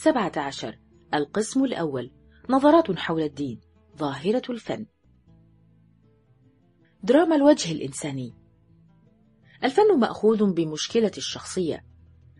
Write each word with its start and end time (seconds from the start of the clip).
سبعة 0.00 0.32
عشر. 0.36 0.78
القسم 1.14 1.64
الأول. 1.64 2.10
نظرات 2.50 2.92
حول 2.92 3.22
الدين. 3.22 3.60
ظاهرة 3.96 4.42
الفن. 4.50 4.86
دراما 7.02 7.36
الوجه 7.36 7.72
الإنساني. 7.72 8.34
الفن 9.64 9.98
مأخوذ 9.98 10.52
بمشكلة 10.52 11.10
الشخصية. 11.16 11.84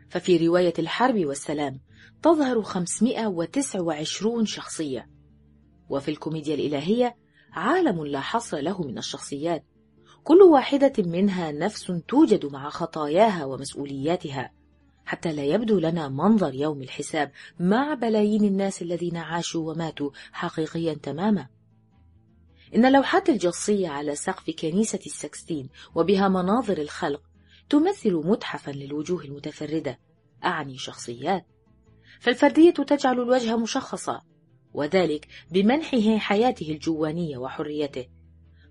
ففي 0.08 0.46
رواية 0.46 0.72
الحرب 0.78 1.26
والسلام 1.26 1.80
تظهر 2.22 2.62
529 2.62 4.46
شخصية. 4.46 5.10
وفي 5.88 6.10
الكوميديا 6.10 6.54
الإلهية 6.54 7.16
عالم 7.52 8.04
لا 8.04 8.20
حصر 8.20 8.58
له 8.58 8.82
من 8.82 8.98
الشخصيات. 8.98 9.64
كل 10.24 10.42
واحدة 10.42 10.92
منها 10.98 11.52
نفس 11.52 11.92
توجد 12.08 12.46
مع 12.46 12.68
خطاياها 12.68 13.44
ومسؤولياتها. 13.44 14.57
حتى 15.08 15.32
لا 15.32 15.44
يبدو 15.44 15.78
لنا 15.78 16.08
منظر 16.08 16.54
يوم 16.54 16.82
الحساب 16.82 17.32
مع 17.60 17.94
بلايين 17.94 18.44
الناس 18.44 18.82
الذين 18.82 19.16
عاشوا 19.16 19.72
وماتوا 19.72 20.10
حقيقيا 20.32 20.94
تماما. 20.94 21.48
إن 22.74 22.92
لوحات 22.92 23.28
الجصية 23.28 23.88
على 23.88 24.14
سقف 24.14 24.50
كنيسة 24.50 24.98
السكستين 25.06 25.68
وبها 25.94 26.28
مناظر 26.28 26.78
الخلق 26.78 27.22
تمثل 27.70 28.12
متحفا 28.14 28.70
للوجوه 28.70 29.24
المتفردة 29.24 29.98
أعني 30.44 30.78
شخصيات. 30.78 31.46
فالفردية 32.20 32.70
تجعل 32.70 33.20
الوجه 33.20 33.56
مشخصا 33.56 34.22
وذلك 34.74 35.28
بمنحه 35.50 36.18
حياته 36.18 36.72
الجوانية 36.72 37.38
وحريته. 37.38 38.06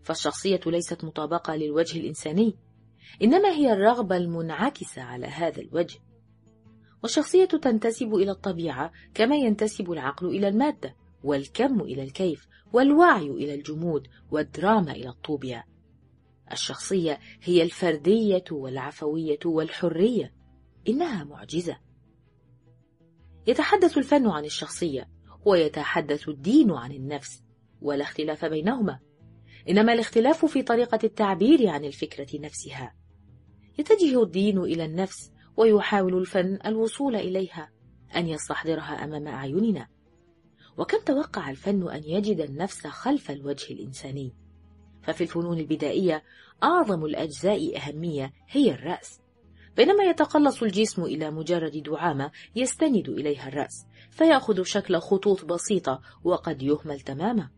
فالشخصية 0.03 0.61
ليست 0.65 1.03
مطابقة 1.03 1.55
للوجه 1.55 1.99
الإنساني 1.99 2.57
إنما 3.21 3.49
هي 3.49 3.73
الرغبة 3.73 4.17
المنعكسة 4.17 5.01
على 5.01 5.27
هذا 5.27 5.61
الوجه. 5.61 5.99
والشخصية 7.03 7.45
تنتسب 7.45 8.15
إلى 8.15 8.31
الطبيعة 8.31 8.91
كما 9.13 9.35
ينتسب 9.35 9.91
العقل 9.91 10.27
إلى 10.27 10.47
المادة 10.47 10.95
والكم 11.23 11.81
إلى 11.81 12.03
الكيف 12.03 12.47
والوعي 12.73 13.29
إلى 13.29 13.53
الجمود 13.53 14.07
والدراما 14.31 14.91
إلى 14.91 15.09
الطوبيا. 15.09 15.63
الشخصية 16.51 17.19
هي 17.43 17.63
الفردية 17.63 18.43
والعفوية 18.51 19.39
والحرية 19.45 20.33
إنها 20.89 21.23
معجزة. 21.23 21.77
يتحدث 23.47 23.97
الفن 23.97 24.27
عن 24.27 24.45
الشخصية 24.45 25.09
ويتحدث 25.45 26.29
الدين 26.29 26.71
عن 26.71 26.91
النفس 26.91 27.43
ولا 27.81 28.03
اختلاف 28.03 28.45
بينهما. 28.45 28.99
إنما 29.69 29.93
الاختلاف 29.93 30.45
في 30.45 30.63
طريقة 30.63 30.99
التعبير 31.03 31.67
عن 31.67 31.85
الفكرة 31.85 32.39
نفسها. 32.39 32.95
يتجه 33.79 34.23
الدين 34.23 34.57
إلى 34.57 34.85
النفس 34.85 35.31
ويحاول 35.57 36.17
الفن 36.17 36.59
الوصول 36.65 37.15
إليها 37.15 37.71
أن 38.15 38.27
يستحضرها 38.27 39.03
أمام 39.03 39.27
أعيننا. 39.27 39.87
وكم 40.77 40.97
توقع 41.05 41.49
الفن 41.49 41.89
أن 41.89 42.03
يجد 42.03 42.41
النفس 42.41 42.87
خلف 42.87 43.31
الوجه 43.31 43.73
الإنساني؟ 43.73 44.33
ففي 45.03 45.21
الفنون 45.21 45.59
البدائية 45.59 46.23
أعظم 46.63 47.05
الأجزاء 47.05 47.77
أهمية 47.77 48.33
هي 48.49 48.71
الرأس. 48.71 49.19
بينما 49.77 50.03
يتقلص 50.03 50.63
الجسم 50.63 51.03
إلى 51.03 51.31
مجرد 51.31 51.83
دعامة 51.83 52.31
يستند 52.55 53.09
إليها 53.09 53.47
الرأس 53.47 53.85
فيأخذ 54.11 54.63
شكل 54.63 54.97
خطوط 54.97 55.45
بسيطة 55.45 56.01
وقد 56.23 56.63
يهمل 56.63 56.99
تماما. 56.99 57.49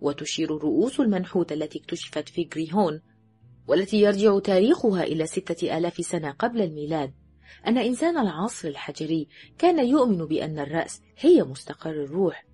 وتشير 0.00 0.56
الرؤوس 0.56 1.00
المنحوتة 1.00 1.54
التي 1.54 1.78
اكتشفت 1.78 2.28
في 2.28 2.48
غريهون 2.54 3.00
والتي 3.68 4.00
يرجع 4.00 4.38
تاريخها 4.38 5.02
إلى 5.02 5.26
ستة 5.26 5.78
آلاف 5.78 5.96
سنة 5.96 6.30
قبل 6.30 6.62
الميلاد. 6.62 7.12
أن 7.66 7.78
إنسان 7.78 8.18
العصر 8.18 8.68
الحجري 8.68 9.28
كان 9.58 9.86
يؤمن 9.88 10.26
بأن 10.26 10.58
الرأس 10.58 11.02
هي 11.18 11.42
مستقر 11.42 11.90
الروح. 11.90 12.46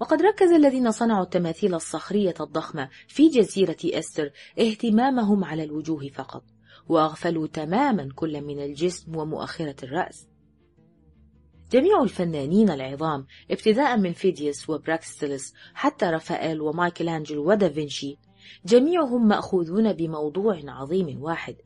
وقد 0.00 0.22
ركز 0.22 0.52
الذين 0.52 0.90
صنعوا 0.90 1.24
التماثيل 1.24 1.74
الصخرية 1.74 2.34
الضخمة 2.40 2.88
في 3.08 3.28
جزيرة 3.28 3.76
أستر 3.84 4.30
اهتمامهم 4.58 5.44
على 5.44 5.64
الوجوه 5.64 6.08
فقط 6.08 6.44
وأغفلوا 6.88 7.46
تماما 7.46 8.08
كل 8.14 8.40
من 8.40 8.60
الجسم 8.60 9.16
ومؤخرة 9.16 9.76
الرأس. 9.82 10.26
جميع 11.72 12.02
الفنانين 12.02 12.70
العظام 12.70 13.26
ابتداء 13.50 13.96
من 13.96 14.12
فيديوس 14.12 14.70
وبراكستلس 14.70 15.54
حتى 15.74 16.06
رافائيل 16.06 16.60
ومايكل 16.60 17.08
أنجلو 17.08 17.50
ودافنشي 17.50 18.16
جميعهم 18.64 19.28
مأخوذون 19.28 19.92
بموضوع 19.92 20.60
عظيم 20.64 21.22
واحد 21.22 21.56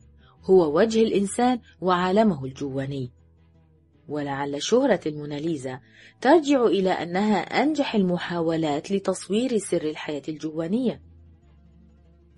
هو 0.43 0.77
وجه 0.77 1.03
الإنسان 1.03 1.59
وعالمه 1.81 2.45
الجواني. 2.45 3.11
ولعل 4.07 4.61
شهرة 4.61 4.99
الموناليزا 5.05 5.79
ترجع 6.21 6.65
إلى 6.65 6.89
أنها 6.89 7.37
أنجح 7.37 7.95
المحاولات 7.95 8.91
لتصوير 8.91 9.57
سر 9.57 9.81
الحياة 9.81 10.21
الجوانية. 10.27 11.01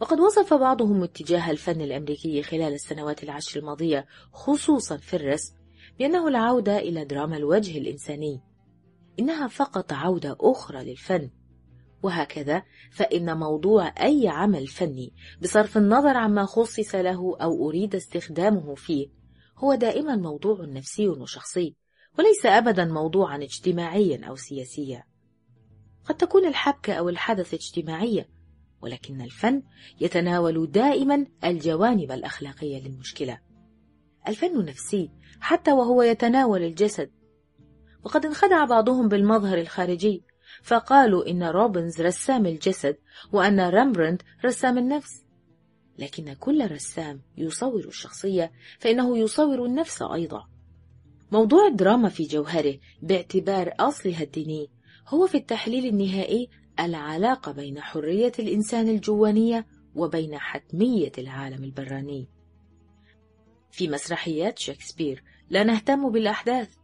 وقد 0.02 0.20
وصف 0.20 0.54
بعضهم 0.54 1.04
اتجاه 1.04 1.52
الفن 1.52 1.82
الأمريكي 1.82 2.44
خلال 2.44 2.74
السنوات 2.74 3.24
العشر 3.24 3.60
الماضية 3.60 4.06
خصوصا 4.32 4.98
في 4.98 5.16
الرسم 5.16 5.56
بأنه 6.00 6.28
العودة 6.28 6.78
إلى 6.78 7.06
دراما 7.06 7.38
الوجه 7.38 7.78
الإنساني. 7.78 8.42
إنها 9.20 9.48
فقط 9.48 9.94
عودة 9.94 10.38
أخرى 10.42 10.84
للفن. 10.84 11.30
وهكذا 12.04 12.64
فإن 12.92 13.38
موضوع 13.38 13.94
أي 14.02 14.28
عمل 14.28 14.68
فني 14.68 15.14
بصرف 15.42 15.78
النظر 15.78 16.18
عما 16.18 16.46
خصص 16.46 16.96
له 16.96 17.38
أو 17.42 17.70
أريد 17.70 17.96
استخدامه 17.96 18.76
فيه 18.76 19.08
هو 19.58 19.76
دائما 19.76 20.16
موضوع 20.16 20.66
نفسي 20.66 21.10
وشخصي 21.10 21.76
وليس 22.20 22.46
أبدا 22.46 22.86
موضوعا 22.86 23.38
اجتماعيا 23.38 24.26
أو 24.26 24.36
سياسيا. 24.36 25.04
قد 26.06 26.18
تكون 26.18 26.46
الحبكة 26.46 26.94
أو 26.94 27.10
الحدث 27.10 27.54
اجتماعية 27.54 28.30
ولكن 28.82 29.22
الفن 29.22 29.64
يتناول 30.02 30.72
دائما 30.72 31.26
الجوانب 31.44 32.12
الأخلاقية 32.12 32.88
للمشكلة. 32.88 33.40
الفن 34.28 34.66
نفسه 34.66 35.12
حتى 35.40 35.72
وهو 35.72 36.02
يتناول 36.02 36.64
الجسد 36.64 37.12
وقد 38.04 38.26
انخدع 38.26 38.66
بعضهم 38.66 39.08
بالمظهر 39.08 39.58
الخارجي 39.58 40.24
فقالوا 40.68 41.30
إن 41.30 41.44
روبنز 41.44 42.02
رسام 42.02 42.46
الجسد 42.46 42.98
وأن 43.32 43.60
رامبرنت 43.60 44.22
رسام 44.46 44.78
النفس. 44.78 45.24
لكن 45.98 46.34
كل 46.34 46.72
رسام 46.72 47.22
يصور 47.38 47.86
الشخصية 47.88 48.52
فإنه 48.80 49.18
يصور 49.18 49.66
النفس 49.66 50.02
أيضا. 50.02 50.48
موضوع 51.32 51.68
الدراما 51.68 52.10
في 52.10 52.24
جوهره 52.24 52.80
باعتبار 53.02 53.74
أصلها 53.80 54.24
الديني 54.24 54.70
هو 55.08 55.28
في 55.28 55.38
التحليل 55.38 55.86
النهائي 55.86 56.50
العلاقة 56.80 57.52
بين 57.52 57.82
حرية 57.82 58.32
الإنسان 58.40 58.88
الجوانية 58.88 59.66
وبين 59.96 60.38
حتمية 60.38 61.12
العالم 61.18 61.64
البراني. 61.64 62.28
في 63.72 63.88
مسرحيات 63.88 64.60
شكسبير 64.60 65.24
لا 65.50 65.64
نهتم 65.64 66.12
بالأحداث 66.12 66.77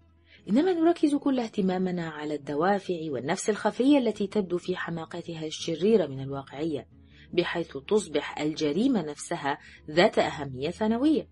إنما 0.49 0.73
نركز 0.73 1.15
كل 1.15 1.39
اهتمامنا 1.39 2.09
على 2.09 2.35
الدوافع 2.35 2.97
والنفس 3.07 3.49
الخفية 3.49 3.97
التي 3.97 4.27
تبدو 4.27 4.57
في 4.57 4.75
حماقتها 4.75 5.45
الشريرة 5.45 6.07
من 6.07 6.19
الواقعية 6.19 6.87
بحيث 7.33 7.77
تصبح 7.77 8.39
الجريمة 8.39 9.01
نفسها 9.01 9.57
ذات 9.91 10.19
أهمية 10.19 10.69
ثانوية. 10.69 11.29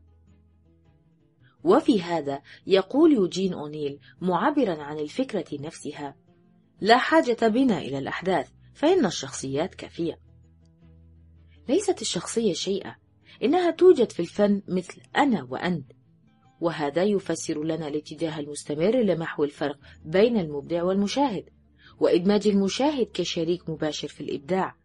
وفي 1.63 2.01
هذا 2.01 2.41
يقول 2.67 3.13
يوجين 3.13 3.53
أونيل 3.53 3.99
معبرا 4.21 4.83
عن 4.83 4.99
الفكرة 4.99 5.45
نفسها 5.61 6.15
لا 6.81 6.97
حاجة 6.97 7.47
بنا 7.47 7.77
إلى 7.77 7.97
الأحداث 7.97 8.49
فإن 8.73 9.05
الشخصيات 9.05 9.75
كافية. 9.75 10.19
ليست 11.69 12.01
الشخصية 12.01 12.53
شيئا 12.53 12.95
إنها 13.43 13.71
توجد 13.71 14.11
في 14.11 14.19
الفن 14.19 14.61
مثل 14.67 15.01
أنا 15.15 15.43
وأنت. 15.43 15.91
وهذا 16.61 17.03
يفسر 17.03 17.63
لنا 17.63 17.87
الاتجاه 17.87 18.39
المستمر 18.39 18.95
لمحو 18.95 19.43
الفرق 19.43 19.79
بين 20.05 20.37
المبدع 20.37 20.83
والمشاهد 20.83 21.49
وإدماج 21.99 22.47
المشاهد 22.47 23.07
كشريك 23.13 23.69
مباشر 23.69 24.07
في 24.07 24.21
الإبداع 24.21 24.75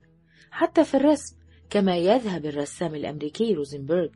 حتى 0.50 0.84
في 0.84 0.96
الرسم 0.96 1.36
كما 1.70 1.96
يذهب 1.96 2.46
الرسام 2.46 2.94
الأمريكي 2.94 3.54
روزنبرغ. 3.54 4.08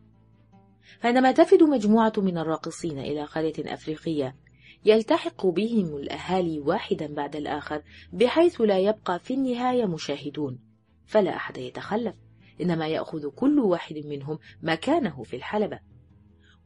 فعندما 1.00 1.32
تفد 1.32 1.62
مجموعة 1.62 2.12
من 2.16 2.38
الراقصين 2.38 2.98
إلى 2.98 3.24
قرية 3.24 3.74
أفريقية 3.74 4.36
يلتحق 4.84 5.46
بهم 5.46 5.96
الأهالي 5.96 6.60
واحدا 6.60 7.14
بعد 7.14 7.36
الآخر 7.36 7.82
بحيث 8.12 8.60
لا 8.60 8.78
يبقى 8.78 9.18
في 9.18 9.34
النهاية 9.34 9.84
مشاهدون. 9.84 10.58
فلا 11.06 11.36
أحد 11.36 11.58
يتخلف 11.58 12.14
إنما 12.60 12.88
يأخذ 12.88 13.28
كل 13.28 13.58
واحد 13.58 13.96
منهم 13.96 14.38
مكانه 14.62 15.22
في 15.22 15.36
الحلبة. 15.36 15.80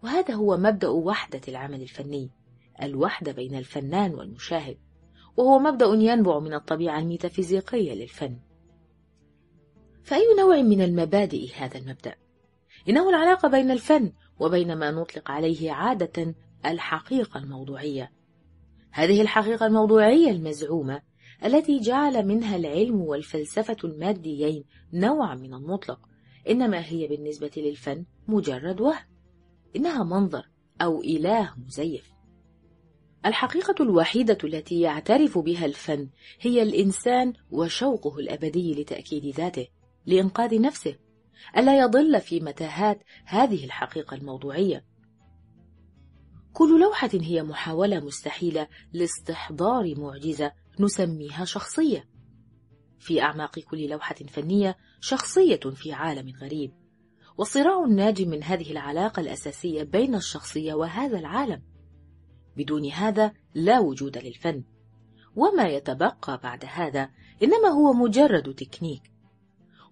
وهذا 0.05 0.35
هو 0.35 0.57
مبدأ 0.57 0.89
وحدة 0.89 1.41
العمل 1.49 1.83
الفني 1.83 2.31
الوحدة 2.83 3.33
بين 3.33 3.55
الفنان 3.55 4.15
والمشاهد 4.15 4.79
وهو 5.37 5.59
مبدأ 5.59 5.87
ينبع 5.87 6.39
من 6.39 6.55
الطبيعة 6.55 6.99
الميتافيزيقية 6.99 7.93
للفن. 7.93 8.39
فأي 10.03 10.23
نوع 10.39 10.63
من 10.63 10.83
المبادئ 10.83 11.55
هذا 11.55 11.79
المبدأ؟ 11.79 12.15
إنه 12.89 13.09
العلاقة 13.09 13.49
بين 13.49 13.71
الفن 13.71 14.13
وبين 14.41 14.77
ما 14.77 14.91
نطلق 14.91 15.31
عليه 15.31 15.73
عادة 15.73 16.35
الحقيقة 16.67 17.39
الموضوعية. 17.39 18.13
هذه 18.91 19.23
الحقيقة 19.23 19.67
الموضوعية 19.67 20.31
المزعومة 20.31 21.03
التي 21.45 21.81
جعل 21.81 22.27
منها 22.27 22.57
العلم 22.57 23.01
والفلسفة 23.01 23.77
الماديين 23.85 24.65
نوعا 24.93 25.35
من 25.35 25.55
المطلق 25.55 26.01
إنما 26.49 26.87
هي 26.87 27.07
بالنسبة 27.07 27.51
للفن 27.57 28.05
مجرد 28.29 28.81
وهم. 28.81 29.14
إنها 29.77 30.05
منظر 30.05 30.49
أو 30.81 31.03
إله 31.03 31.55
مزيف. 31.67 32.15
الحقيقة 33.27 33.83
الوحيدة 33.83 34.39
التي 34.45 34.81
يعترف 34.81 35.39
بها 35.39 35.67
الفن 35.67 36.09
هي 36.41 36.63
الإنسان 36.63 37.33
وشوقه 37.51 38.19
الأبدي 38.19 38.75
لتأكيد 38.75 39.27
ذاته 39.27 39.67
لإنقاذ 40.07 40.61
نفسه. 40.61 40.97
ألا 41.57 41.79
يضل 41.79 42.21
في 42.21 42.41
متاهات 42.41 43.03
هذه 43.25 43.65
الحقيقة 43.65 44.15
الموضوعية؟ 44.15 44.85
كل 46.53 46.81
لوحة 46.81 47.11
هي 47.13 47.43
محاولة 47.43 48.01
مستحيلة 48.01 48.69
لاستحضار 48.93 49.95
معجزة 49.99 50.53
نسميها 50.81 51.45
شخصية. 51.45 52.09
في 52.99 53.23
أعماق 53.23 53.59
كل 53.59 53.89
لوحة 53.89 54.15
فنية 54.15 54.77
شخصية 55.01 55.61
في 55.75 55.93
عالم 55.93 56.33
غريب. 56.41 56.84
والصراع 57.39 57.85
الناجم 57.85 58.31
من 58.31 58.43
هذه 58.43 58.73
العلاقة 58.73 59.21
الأساسية 59.21 59.83
بين 59.83 60.15
الشخصية 60.15 60.75
وهذا 60.75 61.19
العالم. 61.19 61.63
بدون 62.57 62.91
هذا 62.91 63.33
لا 63.55 63.79
وجود 63.81 64.19
للفن. 64.19 64.65
وما 65.37 65.65
يتبقى 65.65 66.41
بعد 66.43 66.65
هذا 66.69 67.11
إنما 67.43 67.69
هو 67.69 67.93
مجرد 67.93 68.55
تكنيك. 68.55 69.03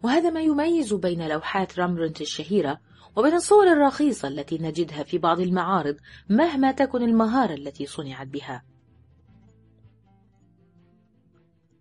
وهذا 0.03 0.31
ما 0.31 0.41
يميز 0.41 0.95
بين 0.95 1.29
لوحات 1.29 1.79
رامبرنت 1.79 2.21
الشهيرة 2.21 2.81
وبين 3.17 3.35
الصور 3.35 3.73
الرخيصة 3.73 4.29
التي 4.29 4.59
نجدها 4.59 5.03
في 5.03 5.19
بعض 5.19 5.41
المعارض 5.41 5.97
مهما 6.29 6.73
تكن 6.73 7.03
المهارة 7.03 7.55
التي 7.55 7.87
صنعت 7.87 8.27
بها. 8.27 8.65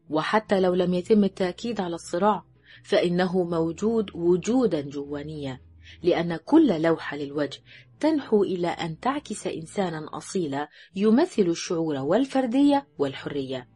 وحتى 0.10 0.60
لو 0.60 0.74
لم 0.74 0.94
يتم 0.94 1.24
التأكيد 1.24 1.82
على 1.82 1.96
الصراع 1.96 2.51
فإنه 2.84 3.44
موجود 3.44 4.12
وجودا 4.16 4.82
جوانيا 4.82 5.62
لأن 6.04 6.36
كل 6.36 6.82
لوحة 6.82 7.18
للوجه 7.18 7.60
تنحو 8.00 8.44
إلى 8.44 8.68
أن 8.68 9.00
تعكس 9.00 9.48
إنسانا 9.48 10.18
أصيلا 10.18 10.70
يمثل 10.96 11.42
الشعور 11.42 11.96
والفردية 11.96 12.88
والحرية 12.98 13.70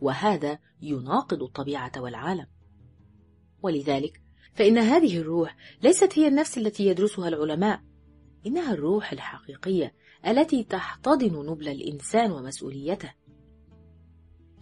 وهذا 0.00 0.58
يناقض 0.82 1.42
الطبيعة 1.42 1.92
والعالم. 1.96 2.46
ولذلك 3.62 4.20
فإن 4.54 4.78
هذه 4.78 5.18
الروح 5.18 5.56
ليست 5.82 6.18
هي 6.18 6.28
النفس 6.28 6.58
التي 6.58 6.86
يدرسها 6.86 7.28
العلماء 7.28 7.82
إنها 8.46 8.72
الروح 8.72 9.12
الحقيقية 9.12 9.94
التي 10.26 10.64
تحتضن 10.64 11.50
نبل 11.50 11.68
الإنسان 11.68 12.32
ومسؤوليته. 12.32 13.12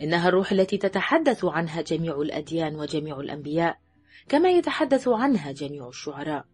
إنها 0.03 0.29
الروح 0.29 0.53
التي 0.53 0.79
تتحدث 0.79 1.45
عنها 1.45 1.83
جميع 1.83 2.21
الأديان 2.21 2.77
وجميع 2.77 3.21
الأنبياء 3.21 3.84
كما 4.29 4.51
يتحدث 4.51 5.09
عنها 5.09 5.53
جميع 5.53 5.89
الشعراء. 5.89 6.45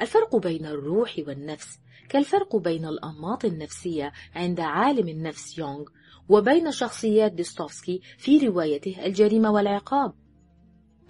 الفرق 0.00 0.36
بين 0.36 0.66
الروح 0.66 1.16
والنفس 1.26 1.78
كالفرق 2.08 2.56
بين 2.56 2.84
الأنماط 2.86 3.44
النفسية 3.44 4.12
عند 4.34 4.60
عالم 4.60 5.08
النفس 5.08 5.58
يونغ 5.58 5.84
وبين 6.28 6.72
شخصيات 6.72 7.32
ديستوفسكي 7.32 8.00
في 8.18 8.38
روايته 8.38 9.06
الجريمة 9.06 9.50
والعقاب. 9.50 10.14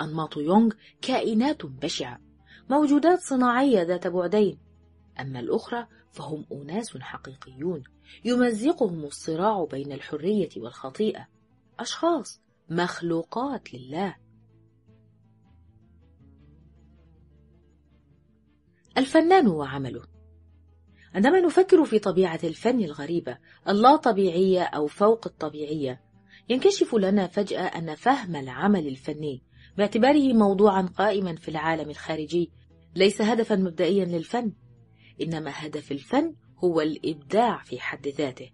أنماط 0.01 0.37
يونغ 0.37 0.73
كائنات 1.03 1.67
بشعة 1.67 2.21
موجودات 2.71 3.19
صناعية 3.19 3.83
ذات 3.83 4.07
بعدين. 4.07 4.59
أما 5.21 5.41
الأخرى 5.41 5.87
فهم 6.13 6.47
أناس 6.53 6.97
حقيقيون 6.97 7.83
يمزقهم 8.25 9.05
الصراع 9.05 9.65
بين 9.65 9.93
الحرية 9.93 10.49
والخطيئة. 10.57 11.29
أشخاص 11.81 12.41
مخلوقات 12.71 13.75
لله. 13.75 14.17
الفنان 18.99 19.49
وعمله 19.49 20.03
عندما 21.15 21.41
نفكر 21.41 21.85
في 21.85 21.99
طبيعة 21.99 22.41
الفن 22.45 22.85
الغريبة 22.85 23.39
اللا 23.69 23.97
طبيعية 23.97 24.63
أو 24.63 24.87
فوق 24.87 25.27
الطبيعية 25.27 26.01
ينكشف 26.49 26.95
لنا 26.95 27.27
فجأة 27.27 27.63
أن 27.63 27.95
فهم 27.95 28.37
العمل 28.37 28.87
الفني 28.87 29.43
باعتباره 29.79 30.33
موضوعا 30.33 30.83
قائما 30.83 31.37
في 31.37 31.49
العالم 31.49 31.91
الخارجي 31.91 32.51
ليس 32.97 33.23
هدفا 33.23 33.57
مبدئيا 33.57 34.05
للفن 34.05 34.53
إنما 35.23 35.53
هدف 35.55 35.93
الفن 35.93 36.35
هو 36.59 36.81
الإبداع 36.81 37.63
في 37.63 37.81
حد 37.81 38.09
ذاته. 38.09 38.51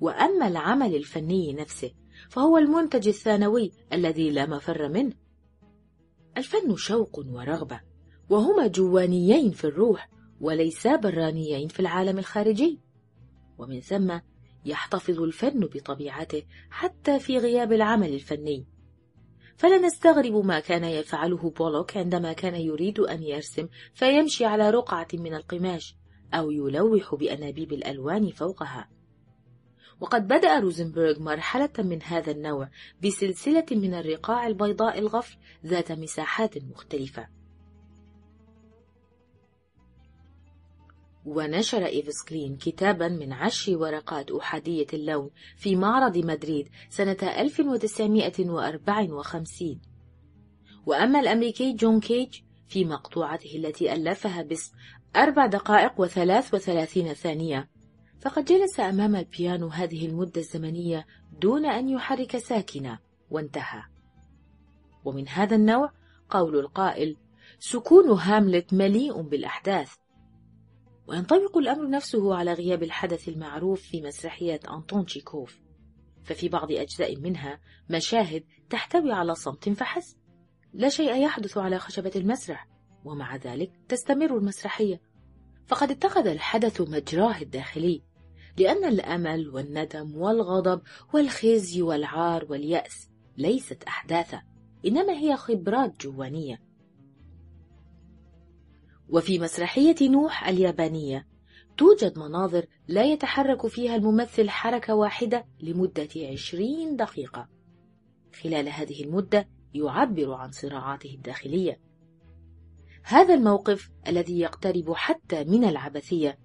وأما 0.00 0.48
العمل 0.48 0.94
الفني 0.94 1.52
نفسه 1.52 1.92
فهو 2.30 2.58
المنتج 2.58 3.08
الثانوي 3.08 3.72
الذي 3.92 4.30
لا 4.30 4.46
مفر 4.46 4.88
منه. 4.88 5.14
الفن 6.36 6.76
شوق 6.76 7.18
ورغبة 7.18 7.80
وهما 8.30 8.66
جوانيين 8.66 9.50
في 9.50 9.64
الروح 9.64 10.08
وليسا 10.40 10.96
برانيين 10.96 11.68
في 11.68 11.80
العالم 11.80 12.18
الخارجي. 12.18 12.80
ومن 13.58 13.80
ثم 13.80 14.18
يحتفظ 14.64 15.20
الفن 15.20 15.60
بطبيعته 15.60 16.42
حتى 16.70 17.18
في 17.18 17.38
غياب 17.38 17.72
العمل 17.72 18.14
الفني. 18.14 18.66
فلا 19.56 19.78
نستغرب 19.78 20.44
ما 20.44 20.60
كان 20.60 20.84
يفعله 20.84 21.50
بولوك 21.50 21.96
عندما 21.96 22.32
كان 22.32 22.54
يريد 22.54 23.00
أن 23.00 23.22
يرسم 23.22 23.68
فيمشي 23.94 24.44
على 24.44 24.70
رقعة 24.70 25.08
من 25.14 25.34
القماش 25.34 25.96
أو 26.34 26.50
يلوح 26.50 27.14
بأنابيب 27.14 27.72
الألوان 27.72 28.30
فوقها. 28.30 28.88
وقد 30.00 30.28
بدأ 30.28 30.58
روزنبرغ 30.58 31.20
مرحلة 31.20 31.70
من 31.78 32.02
هذا 32.02 32.30
النوع 32.30 32.68
بسلسلة 33.02 33.66
من 33.70 33.94
الرقاع 33.94 34.46
البيضاء 34.46 34.98
الغفر 34.98 35.38
ذات 35.66 35.92
مساحات 35.92 36.58
مختلفة. 36.58 37.28
ونشر 41.24 41.86
إيفسكلين 41.86 42.56
كتابا 42.56 43.08
من 43.08 43.32
عشر 43.32 43.76
ورقات 43.76 44.30
أحادية 44.30 44.86
اللون 44.94 45.30
في 45.56 45.76
معرض 45.76 46.18
مدريد 46.18 46.68
سنة 46.90 47.16
1954 47.22 49.80
وأما 50.86 51.20
الأمريكي 51.20 51.72
جون 51.72 52.00
كيج 52.00 52.40
في 52.68 52.84
مقطوعته 52.84 53.56
التي 53.56 53.94
ألفها 53.94 54.42
باسم 54.42 54.76
أربع 55.16 55.46
دقائق 55.46 56.00
وثلاث 56.00 56.54
وثلاثين 56.54 57.14
ثانية 57.14 57.68
فقد 58.20 58.44
جلس 58.44 58.80
أمام 58.80 59.16
البيانو 59.16 59.68
هذه 59.68 60.06
المدة 60.06 60.40
الزمنية 60.40 61.06
دون 61.40 61.66
أن 61.66 61.88
يحرك 61.88 62.36
ساكنة 62.36 62.98
وانتهى. 63.30 63.82
ومن 65.04 65.28
هذا 65.28 65.56
النوع 65.56 65.92
قول 66.30 66.58
القائل 66.58 67.16
سكون 67.58 68.10
هاملت 68.10 68.74
مليء 68.74 69.22
بالأحداث 69.22 69.94
وينطبق 71.06 71.58
الأمر 71.58 71.90
نفسه 71.90 72.34
على 72.34 72.52
غياب 72.52 72.82
الحدث 72.82 73.28
المعروف 73.28 73.82
في 73.82 74.02
مسرحية 74.02 74.60
أنطون 74.70 75.06
تشيكوف 75.06 75.60
ففي 76.24 76.48
بعض 76.48 76.72
أجزاء 76.72 77.16
منها 77.16 77.60
مشاهد 77.90 78.44
تحتوي 78.70 79.12
على 79.12 79.34
صمت 79.34 79.68
فحسب. 79.68 80.16
لا 80.72 80.88
شيء 80.88 81.24
يحدث 81.24 81.58
على 81.58 81.78
خشبة 81.78 82.12
المسرح 82.16 82.68
ومع 83.04 83.36
ذلك 83.36 83.72
تستمر 83.88 84.36
المسرحية. 84.38 85.00
فقد 85.66 85.90
اتخذ 85.90 86.26
الحدث 86.26 86.80
مجراه 86.80 87.42
الداخلي 87.42 88.02
لأن 88.58 88.84
الأمل 88.84 89.48
والندم 89.48 90.16
والغضب 90.16 90.82
والخزي 91.14 91.82
والعار 91.82 92.46
واليأس 92.48 93.10
ليست 93.36 93.84
أحداثا 93.84 94.42
إنما 94.86 95.12
هي 95.12 95.36
خبرات 95.36 96.00
جوانية. 96.00 96.63
وفي 99.08 99.38
مسرحية 99.38 100.08
نوح 100.08 100.48
اليابانية 100.48 101.26
توجد 101.76 102.18
مناظر 102.18 102.66
لا 102.88 103.04
يتحرك 103.04 103.66
فيها 103.66 103.96
الممثل 103.96 104.50
حركة 104.50 104.94
واحدة 104.94 105.46
لمدة 105.60 106.08
عشرين 106.16 106.96
دقيقة. 106.96 107.48
خلال 108.42 108.68
هذه 108.68 109.04
المدة 109.04 109.48
يعبر 109.74 110.32
عن 110.32 110.50
صراعاته 110.50 111.14
الداخلية. 111.14 111.80
هذا 113.02 113.34
الموقف 113.34 113.90
الذي 114.08 114.40
يقترب 114.40 114.92
حتى 114.92 115.44
من 115.44 115.64
العبثية 115.64 116.38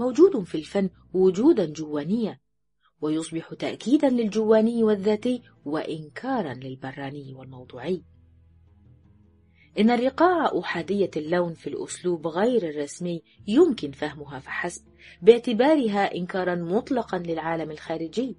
موجود 0.00 0.42
في 0.42 0.54
الفن 0.54 0.90
وجودا 1.14 1.66
جوانيا 1.66 2.38
ويصبح 3.00 3.54
تأكيدا 3.54 4.08
للجواني 4.08 4.84
والذاتي 4.84 5.42
وإنكارا 5.64 6.54
للبراني 6.54 7.34
والموضوعي. 7.34 8.04
إن 9.78 9.90
الرقاع 9.90 10.58
أحادية 10.60 11.10
اللون 11.16 11.54
في 11.54 11.66
الأسلوب 11.66 12.26
غير 12.26 12.68
الرسمي 12.68 13.22
يمكن 13.46 13.90
فهمها 13.90 14.38
فحسب 14.38 14.82
باعتبارها 15.22 16.14
إنكارا 16.14 16.54
مطلقا 16.54 17.18
للعالم 17.18 17.70
الخارجي 17.70 18.36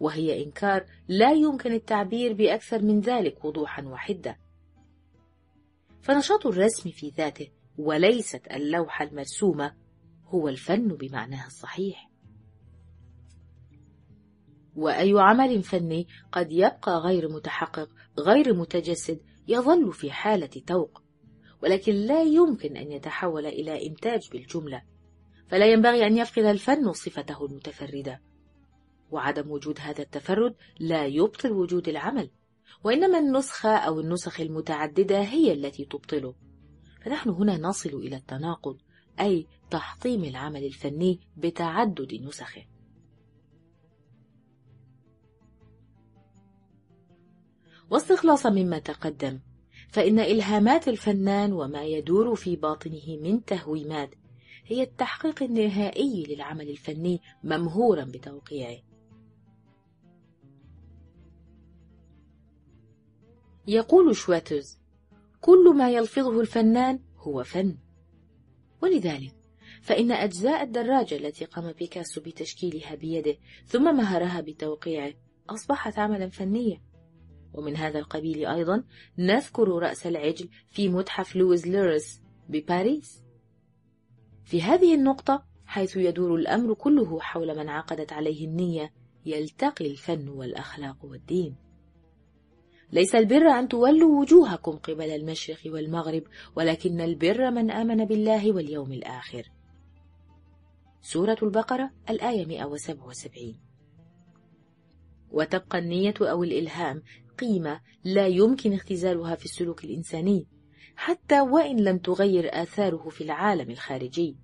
وهي 0.00 0.44
إنكار 0.44 0.84
لا 1.08 1.32
يمكن 1.32 1.72
التعبير 1.72 2.32
بأكثر 2.32 2.82
من 2.82 3.00
ذلك 3.00 3.44
وضوحا 3.44 3.82
وحدة. 3.82 4.38
فنشاط 6.00 6.46
الرسم 6.46 6.90
في 6.90 7.08
ذاته 7.08 7.48
وليست 7.78 8.46
اللوحة 8.50 9.04
المرسومة 9.04 9.74
هو 10.26 10.48
الفن 10.48 10.88
بمعناها 10.88 11.46
الصحيح. 11.46 12.10
وأي 14.76 15.12
عمل 15.16 15.62
فني 15.62 16.08
قد 16.32 16.52
يبقى 16.52 16.98
غير 17.04 17.28
متحقق 17.28 17.88
غير 18.18 18.54
متجسد 18.54 19.20
يظل 19.48 19.92
في 19.92 20.10
حالة 20.10 20.62
توق 20.66 21.02
ولكن 21.62 21.92
لا 21.92 22.22
يمكن 22.22 22.76
أن 22.76 22.92
يتحول 22.92 23.46
إلى 23.46 23.86
إنتاج 23.86 24.28
بالجملة 24.32 24.82
فلا 25.48 25.66
ينبغي 25.66 26.06
أن 26.06 26.16
يفقد 26.16 26.44
الفن 26.44 26.92
صفته 26.92 27.44
المتفردة. 27.44 28.20
وعدم 29.10 29.50
وجود 29.50 29.78
هذا 29.80 30.02
التفرد 30.02 30.54
لا 30.80 31.06
يبطل 31.06 31.52
وجود 31.52 31.88
العمل 31.88 32.30
وإنما 32.84 33.18
النسخة 33.18 33.76
أو 33.76 34.00
النسخ 34.00 34.40
المتعددة 34.40 35.20
هي 35.20 35.52
التي 35.52 35.84
تبطله. 35.84 36.34
فنحن 37.04 37.30
هنا 37.30 37.58
نصل 37.58 37.88
إلى 37.88 38.16
التناقض 38.16 38.78
أي 39.20 39.46
تحطيم 39.70 40.24
العمل 40.24 40.64
الفني 40.64 41.20
بتعدد 41.36 42.14
نسخه. 42.14 42.64
واستخلاصا 47.94 48.50
مما 48.50 48.78
تقدم. 48.78 49.40
فإن 49.88 50.18
إلهامات 50.18 50.88
الفنان 50.88 51.52
وما 51.52 51.84
يدور 51.84 52.34
في 52.34 52.56
باطنه 52.56 53.18
من 53.22 53.44
تهويمات 53.44 54.14
هي 54.66 54.82
التحقيق 54.82 55.42
النهائي 55.42 56.24
للعمل 56.28 56.68
الفني 56.68 57.20
ممهورا 57.44 58.04
بتوقيعه. 58.04 58.76
يقول 63.66 64.16
شواترز 64.16 64.78
كل 65.40 65.74
ما 65.76 65.90
يلفظه 65.90 66.40
الفنان 66.40 67.00
هو 67.18 67.44
فن. 67.44 67.76
ولذلك 68.82 69.34
فإن 69.82 70.12
أجزاء 70.12 70.62
الدراجة 70.62 71.16
التي 71.16 71.44
قام 71.44 71.72
بيكاسو 71.72 72.20
بتشكيلها 72.20 72.94
بيده 72.94 73.36
ثم 73.66 73.96
مهرها 73.96 74.40
بتوقيعه 74.40 75.14
أصبحت 75.50 75.98
عملا 75.98 76.28
فنيا. 76.28 76.93
ومن 77.54 77.76
هذا 77.76 77.98
القبيل 77.98 78.46
أيضا 78.46 78.84
نذكر 79.18 79.68
رأس 79.68 80.06
العجل 80.06 80.48
في 80.70 80.88
متحف 80.88 81.36
لويز 81.36 81.66
ليرس 81.66 82.22
بباريس. 82.48 83.22
في 84.44 84.62
هذه 84.62 84.94
النقطة 84.94 85.44
حيث 85.66 85.96
يدور 85.96 86.34
الأمر 86.34 86.74
كله 86.74 87.20
حول 87.20 87.56
من 87.58 87.68
عقدت 87.68 88.12
عليه 88.12 88.46
النية 88.46 88.92
يلتقي 89.26 89.86
الفن 89.86 90.28
والأخلاق 90.28 91.04
والدين. 91.04 91.56
ليس 92.92 93.14
البر 93.14 93.48
أن 93.48 93.68
تولوا 93.68 94.20
وجوهكم 94.20 94.72
قبل 94.76 95.10
المشرق 95.10 95.58
والمغرب 95.66 96.22
ولكن 96.56 97.00
البر 97.00 97.50
من 97.50 97.70
آمن 97.70 98.04
بالله 98.04 98.52
واليوم 98.52 98.92
الآخر. 98.92 99.50
سورة 101.00 101.36
البقرة 101.42 101.90
الآية 102.10 102.46
177 102.46 103.60
وتبقى 105.30 105.78
النية 105.78 106.14
أو 106.20 106.44
الإلهام 106.44 107.02
قيمة 107.38 107.80
لا 108.04 108.26
يمكن 108.26 108.72
اختزالها 108.72 109.34
في 109.34 109.44
السلوك 109.44 109.84
الإنساني 109.84 110.46
حتى 110.96 111.40
وإن 111.40 111.80
لم 111.80 111.98
تغير 111.98 112.62
آثاره 112.62 113.08
في 113.08 113.24
العالم 113.24 113.70
الخارجي. 113.70 114.36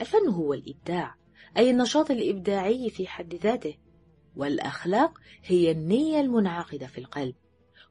الفن 0.00 0.28
هو 0.28 0.54
الإبداع 0.54 1.14
أي 1.56 1.70
النشاط 1.70 2.10
الإبداعي 2.10 2.90
في 2.90 3.06
حد 3.06 3.34
ذاته 3.34 3.74
والأخلاق 4.36 5.18
هي 5.44 5.70
النية 5.70 6.20
المنعقدة 6.20 6.86
في 6.86 6.98
القلب 6.98 7.34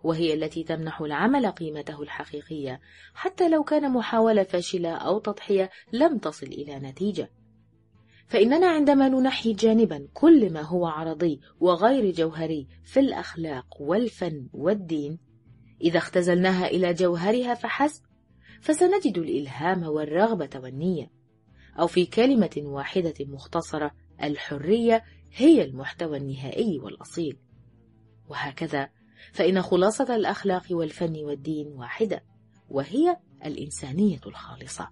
وهي 0.04 0.34
التي 0.34 0.64
تمنح 0.64 1.02
العمل 1.02 1.48
قيمته 1.48 2.02
الحقيقية 2.02 2.82
حتى 3.14 3.50
لو 3.50 3.64
كان 3.64 3.92
محاولة 3.92 4.44
فاشلة 4.44 4.90
أو 4.90 5.20
تضحية 5.20 5.70
لم 5.94 6.18
تصل 6.18 6.46
إلى 6.46 6.80
نتيجة. 6.80 7.32
فإننا 8.28 8.68
عندما 8.68 9.10
ننحي 9.10 9.54
جانبا 9.54 10.08
كل 10.14 10.54
ما 10.54 10.62
هو 10.62 10.88
عرضي 10.88 11.42
وغير 11.60 12.12
جوهري 12.12 12.68
في 12.84 13.00
الأخلاق 13.00 13.82
والفن 13.82 14.48
والدين 14.54 15.20
إذا 15.82 15.98
اختزلناها 15.98 16.68
إلى 16.68 16.94
جوهرها 16.94 17.54
فحسب 17.54 18.04
فسنجد 18.62 19.18
الإلهام 19.18 19.84
والرغبة 19.84 20.50
والنية. 20.56 21.12
أو 21.80 21.88
في 21.88 22.06
كلمة 22.06 22.50
واحدة 22.58 23.14
مختصرة 23.20 23.92
الحرية 24.24 25.04
هي 25.34 25.62
المحتوى 25.64 26.18
النهائي 26.18 26.80
والأصيل. 26.80 27.38
وهكذا 28.30 28.90
فإن 29.34 29.62
خلاصة 29.62 30.16
الأخلاق 30.16 30.64
والفن 30.72 31.16
والدين 31.24 31.68
واحدة 31.68 32.24
وهي 32.70 33.18
الإنسانية 33.46 34.20
الخالصة. 34.28 34.90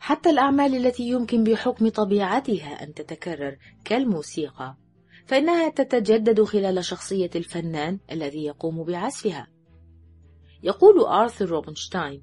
حتى 0.00 0.30
الأعمال 0.30 0.86
التي 0.86 1.02
يمكن 1.02 1.44
بحكم 1.44 1.88
طبيعتها 1.88 2.82
أن 2.82 2.94
تتكرر 2.94 3.58
كالموسيقى 3.84 4.76
فإنها 5.26 5.68
تتجدد 5.68 6.42
خلال 6.42 6.84
شخصية 6.84 7.30
الفنان 7.34 7.98
الذي 8.12 8.44
يقوم 8.44 8.84
بعزفها. 8.84 9.48
يقول 10.62 11.00
آرثر 11.00 11.44
روبنشتاين 11.44 12.22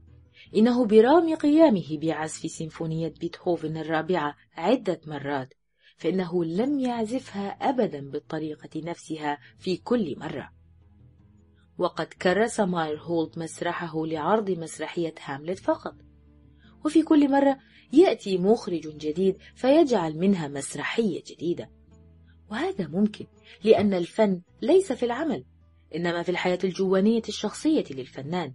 إنه 0.55 0.86
برغم 0.86 1.36
قيامه 1.36 1.98
بعزف 2.01 2.51
سيمفونية 2.51 3.13
بيتهوفن 3.19 3.77
الرابعة 3.77 4.36
عدة 4.53 5.01
مرات 5.07 5.53
فإنه 5.98 6.46
لم 6.46 6.79
يعزفها 6.79 7.50
أبدا 7.50 8.10
بالطريقة 8.10 8.69
نفسها 8.75 9.38
في 9.60 9.77
كل 9.77 10.15
مرة. 10.19 10.51
وقد 11.77 12.05
كرس 12.05 12.60
ماير 12.60 13.00
هولت 13.00 13.38
مسرحه 13.38 14.05
لعرض 14.05 14.50
مسرحية 14.50 15.13
هاملت 15.25 15.60
فقط. 15.60 16.06
وفي 16.86 17.03
كل 17.03 17.31
مرة 17.31 17.57
يأتي 17.93 18.38
مخرج 18.38 18.98
جديد 18.98 19.38
فيجعل 19.55 20.17
منها 20.17 20.48
مسرحية 20.48 21.24
جديدة. 21.27 21.69
وهذا 22.51 22.88
ممكن 22.88 23.25
لأن 23.63 23.93
الفن 23.93 24.41
ليس 24.62 24.91
في 24.91 25.05
العمل 25.05 25.46
إنما 25.96 26.24
في 26.24 26.29
الحياة 26.29 26.60
الجوانية 26.63 27.22
الشخصية 27.29 27.84
للفنان. 27.91 28.53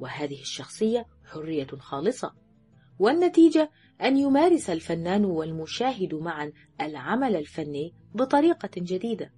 وهذه 0.00 0.40
الشخصية 0.40 1.06
حرية 1.24 1.66
خالصة 1.66 2.34
والنتيجة 2.98 3.70
أن 4.02 4.16
يمارس 4.16 4.70
الفنان 4.70 5.24
والمشاهد 5.24 6.14
معا 6.14 6.52
العمل 6.80 7.36
الفني 7.36 7.94
بطريقة 8.14 8.70
جديدة. 8.76 9.32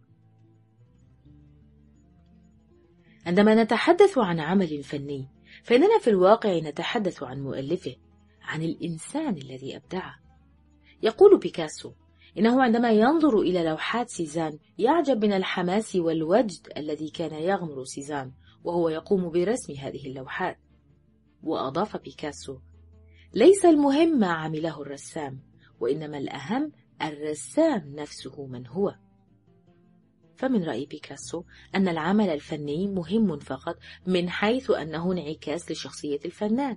عندما 3.27 3.63
نتحدث 3.63 4.19
عن 4.19 4.41
عمل 4.41 4.83
فني 4.83 5.29
فإننا 5.65 5.99
في 6.01 6.11
الواقع 6.11 6.59
نتحدث 6.59 7.23
عن 7.23 7.43
مؤلفه 7.43 7.97
عن 8.43 8.63
الإنسان 8.63 9.37
الذي 9.37 9.77
أبدعه. 9.77 10.15
يقول 11.03 11.39
بيكاسو 11.39 11.93
إنه 12.39 12.63
عندما 12.63 12.91
ينظر 12.91 13.41
إلى 13.41 13.65
لوحات 13.65 14.11
سيزان 14.11 14.59
يعجب 14.79 15.25
من 15.25 15.33
الحماس 15.33 15.97
والوجد 15.97 16.69
الذي 16.77 17.11
كان 17.11 17.35
يغمر 17.35 17.85
سيزان 17.85 18.33
وهو 18.65 18.89
يقوم 18.89 19.31
برسم 19.31 19.73
هذه 19.73 20.07
اللوحات. 20.07 20.59
وأضاف 21.43 21.97
بيكاسو 21.97 22.59
ليس 23.35 23.65
المهم 23.65 24.19
ما 24.19 24.33
عمله 24.33 24.83
الرسام 24.83 25.41
وإنما 25.81 26.19
الأهم 26.19 26.73
الرسام 27.03 27.93
نفسه 27.95 28.47
من 28.47 28.67
هو. 28.67 28.95
فمن 30.37 30.65
رأي 30.65 30.87
بيكاسو 30.87 31.45
أن 31.75 31.89
العمل 31.89 32.31
الفني 32.31 32.89
مهم 32.89 33.39
فقط 33.39 33.79
من 34.07 34.29
حيث 34.31 34.71
أنه 34.71 35.13
انعكاس 35.13 35.71
لشخصية 35.71 36.21
الفنان. 36.25 36.77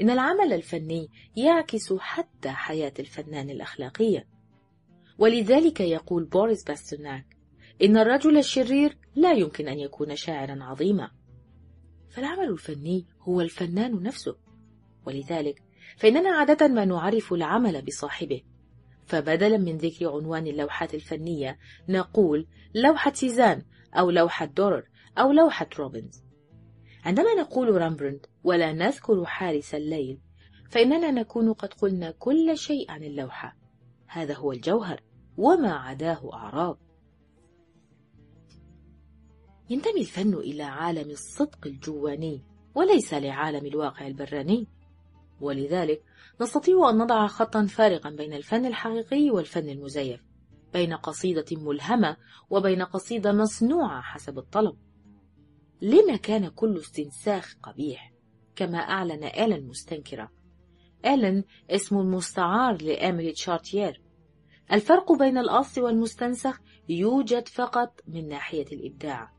إن 0.00 0.10
العمل 0.10 0.52
الفني 0.52 1.08
يعكس 1.36 1.92
حتى 1.92 2.50
حياة 2.50 2.92
الفنان 2.98 3.50
الأخلاقية. 3.50 4.28
ولذلك 5.18 5.80
يقول 5.80 6.24
بوريس 6.24 6.64
باسترناك 6.64 7.36
إن 7.82 7.96
الرجل 7.96 8.38
الشرير 8.38 8.98
لا 9.14 9.32
يمكن 9.32 9.68
أن 9.68 9.78
يكون 9.78 10.16
شاعرا 10.16 10.64
عظيما. 10.64 11.10
فالعمل 12.10 12.48
الفني 12.48 13.06
هو 13.20 13.40
الفنان 13.40 14.02
نفسه. 14.02 14.36
ولذلك 15.06 15.62
فإننا 15.96 16.30
عادة 16.30 16.68
ما 16.68 16.84
نعرف 16.84 17.32
العمل 17.32 17.82
بصاحبه. 17.82 18.42
فبدلا 19.10 19.58
من 19.58 19.76
ذكر 19.76 20.08
عنوان 20.08 20.46
اللوحات 20.46 20.94
الفنية 20.94 21.58
نقول 21.88 22.46
لوحة 22.74 23.12
سيزان 23.12 23.62
أو 23.94 24.10
لوحة 24.10 24.46
دورر 24.46 24.88
أو 25.18 25.32
لوحة 25.32 25.68
روبنز. 25.78 26.24
عندما 27.04 27.34
نقول 27.34 27.82
رامبرنت 27.82 28.26
ولا 28.44 28.72
نذكر 28.72 29.24
حارس 29.24 29.74
الليل 29.74 30.20
فإننا 30.70 31.10
نكون 31.10 31.52
قد 31.52 31.74
قلنا 31.74 32.10
كل 32.10 32.58
شيء 32.58 32.90
عن 32.90 33.02
اللوحة. 33.02 33.56
هذا 34.06 34.34
هو 34.34 34.52
الجوهر 34.52 35.02
وما 35.36 35.72
عداه 35.72 36.32
أعراض. 36.32 36.78
ينتمي 39.70 40.00
الفن 40.00 40.34
إلى 40.34 40.62
عالم 40.62 41.10
الصدق 41.10 41.66
الجواني 41.66 42.44
وليس 42.74 43.14
لعالم 43.14 43.66
الواقع 43.66 44.06
البراني. 44.06 44.68
ولذلك 45.40 46.02
نستطيع 46.40 46.90
أن 46.90 46.98
نضع 46.98 47.26
خطا 47.26 47.66
فارقا 47.66 48.10
بين 48.10 48.32
الفن 48.32 48.66
الحقيقي 48.66 49.30
والفن 49.30 49.68
المزيف 49.68 50.20
بين 50.72 50.94
قصيدة 50.94 51.44
ملهمة 51.52 52.16
وبين 52.50 52.82
قصيدة 52.82 53.32
مصنوعة 53.32 54.00
حسب 54.00 54.38
الطلب. 54.38 54.76
لما 55.82 56.16
كان 56.16 56.48
كل 56.48 56.76
استنساخ 56.76 57.56
قبيح 57.62 58.12
كما 58.56 58.78
أعلن 58.78 59.24
آلا 59.24 59.60
مستنكرة. 59.60 60.30
إيلين 61.04 61.44
اسم 61.70 61.98
المستعار 61.98 62.82
لإيميلي 62.82 63.32
تشارتيير. 63.32 64.02
الفرق 64.72 65.12
بين 65.12 65.38
الأصل 65.38 65.80
والمستنسخ 65.80 66.60
يوجد 66.88 67.48
فقط 67.48 68.00
من 68.08 68.28
ناحية 68.28 68.66
الإبداع. 68.72 69.32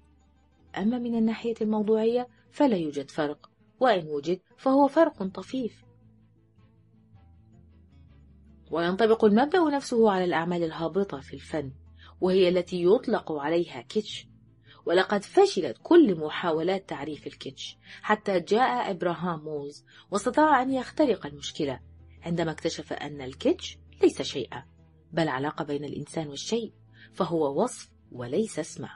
أما 0.77 0.99
من 0.99 1.15
الناحية 1.15 1.55
الموضوعية 1.61 2.27
فلا 2.51 2.77
يوجد 2.77 3.11
فرق 3.11 3.49
وإن 3.79 4.07
وجد 4.07 4.39
فهو 4.57 4.87
فرق 4.87 5.23
طفيف. 5.23 5.83
وينطبق 8.71 9.25
المبدأ 9.25 9.59
نفسه 9.59 10.11
على 10.11 10.23
الأعمال 10.23 10.63
الهابطة 10.63 11.19
في 11.19 11.33
الفن 11.33 11.71
وهي 12.21 12.49
التي 12.49 12.83
يطلق 12.83 13.31
عليها 13.31 13.81
كيتش. 13.81 14.27
ولقد 14.85 15.23
فشلت 15.23 15.77
كل 15.83 16.15
محاولات 16.15 16.89
تعريف 16.89 17.27
الكيتش 17.27 17.77
حتى 18.01 18.39
جاء 18.39 18.91
إبراهام 18.91 19.43
موز 19.43 19.85
واستطاع 20.11 20.61
أن 20.61 20.73
يخترق 20.73 21.25
المشكلة 21.25 21.79
عندما 22.21 22.51
اكتشف 22.51 22.93
أن 22.93 23.21
الكيتش 23.21 23.77
ليس 24.01 24.21
شيئا 24.21 24.63
بل 25.11 25.27
علاقة 25.27 25.65
بين 25.65 25.85
الإنسان 25.85 26.27
والشيء 26.27 26.73
فهو 27.13 27.63
وصف 27.63 27.89
وليس 28.11 28.59
اسما. 28.59 28.89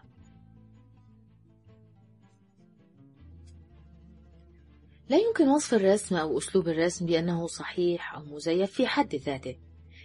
لا 5.10 5.18
يمكن 5.18 5.48
وصف 5.48 5.74
الرسم 5.74 6.16
أو 6.16 6.38
أسلوب 6.38 6.68
الرسم 6.68 7.06
بأنه 7.06 7.48
صحيح 7.48 8.16
أو 8.16 8.24
مزيف 8.26 8.72
في 8.72 8.88
حد 8.88 9.16
ذاته 9.16 9.56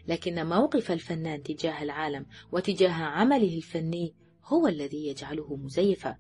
لكن 0.09 0.47
موقف 0.47 0.93
الفنان 0.93 1.43
تجاه 1.43 1.83
العالم 1.83 2.27
وتجاه 2.53 2.93
عمله 2.93 3.57
الفني 3.57 4.15
هو 4.45 4.67
الذي 4.67 5.07
يجعله 5.07 5.57
مزيفا. 5.57 6.17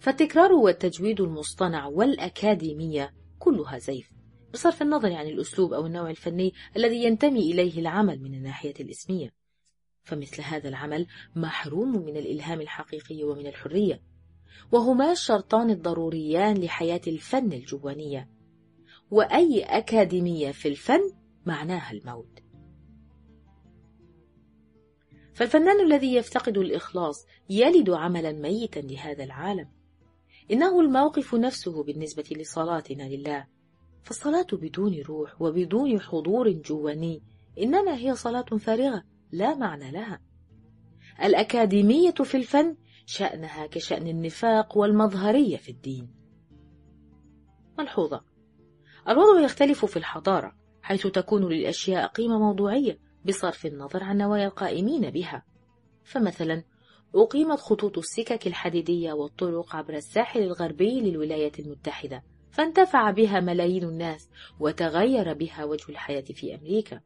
فالتكرار 0.00 0.52
والتجويد 0.52 1.20
المصطنع 1.20 1.86
والأكاديمية 1.86 3.14
كلها 3.38 3.78
زيف 3.78 4.10
بصرف 4.52 4.82
النظر 4.82 5.12
عن 5.12 5.26
الأسلوب 5.26 5.72
أو 5.72 5.86
النوع 5.86 6.10
الفني 6.10 6.52
الذي 6.76 7.04
ينتمي 7.04 7.52
إليه 7.52 7.80
العمل 7.80 8.20
من 8.22 8.34
الناحية 8.34 8.74
الإسمية. 8.80 9.34
فمثل 10.02 10.42
هذا 10.42 10.68
العمل 10.68 11.06
محروم 11.36 12.04
من 12.04 12.16
الإلهام 12.16 12.60
الحقيقي 12.60 13.24
ومن 13.24 13.46
الحرية. 13.46 14.02
وهما 14.72 15.12
الشرطان 15.12 15.70
الضروريان 15.70 16.56
لحياة 16.56 17.00
الفن 17.06 17.52
الجوانية. 17.52 18.28
وأي 19.10 19.62
أكاديمية 19.62 20.50
في 20.50 20.68
الفن 20.68 21.12
معناها 21.46 21.92
الموت. 21.92 22.38
فالفنان 25.34 25.80
الذي 25.86 26.14
يفتقد 26.14 26.58
الإخلاص 26.58 27.26
يلد 27.50 27.90
عملا 27.90 28.32
ميتا 28.32 28.80
لهذا 28.80 29.24
العالم. 29.24 29.68
إنه 30.50 30.80
الموقف 30.80 31.34
نفسه 31.34 31.82
بالنسبة 31.82 32.24
لصلاتنا 32.30 33.02
لله. 33.02 33.46
فالصلاة 34.02 34.46
بدون 34.52 35.00
روح 35.00 35.42
وبدون 35.42 36.00
حضور 36.00 36.50
جواني 36.50 37.22
إنما 37.58 37.96
هي 37.96 38.14
صلاة 38.14 38.42
فارغة 38.42 39.02
لا 39.32 39.54
معنى 39.54 39.90
لها. 39.90 40.20
الأكاديمية 41.22 42.10
في 42.10 42.36
الفن 42.36 42.76
شأنها 43.06 43.66
كشأن 43.66 44.06
النفاق 44.06 44.78
والمظهرية 44.78 45.56
في 45.56 45.68
الدين. 45.68 46.10
ملحوظة. 47.78 48.24
الوضع 49.08 49.40
يختلف 49.40 49.84
في 49.84 49.96
الحضارة 49.96 50.56
حيث 50.82 51.06
تكون 51.06 51.52
للأشياء 51.52 52.06
قيمة 52.06 52.38
موضوعية 52.38 52.98
بصرف 53.26 53.66
النظر 53.66 54.04
عن 54.04 54.16
نوايا 54.16 54.46
القائمين 54.46 55.10
بها. 55.10 55.44
فمثلا 56.04 56.64
أقيمت 57.14 57.58
خطوط 57.58 57.98
السكك 57.98 58.46
الحديدية 58.46 59.12
والطرق 59.12 59.76
عبر 59.76 59.94
الساحل 59.94 60.42
الغربي 60.42 61.00
للولايات 61.00 61.60
المتحدة 61.60 62.22
فانتفع 62.50 63.10
بها 63.10 63.40
ملايين 63.40 63.84
الناس 63.84 64.30
وتغير 64.60 65.34
بها 65.34 65.64
وجه 65.64 65.88
الحياة 65.88 66.20
في 66.20 66.54
أمريكا. 66.54 67.00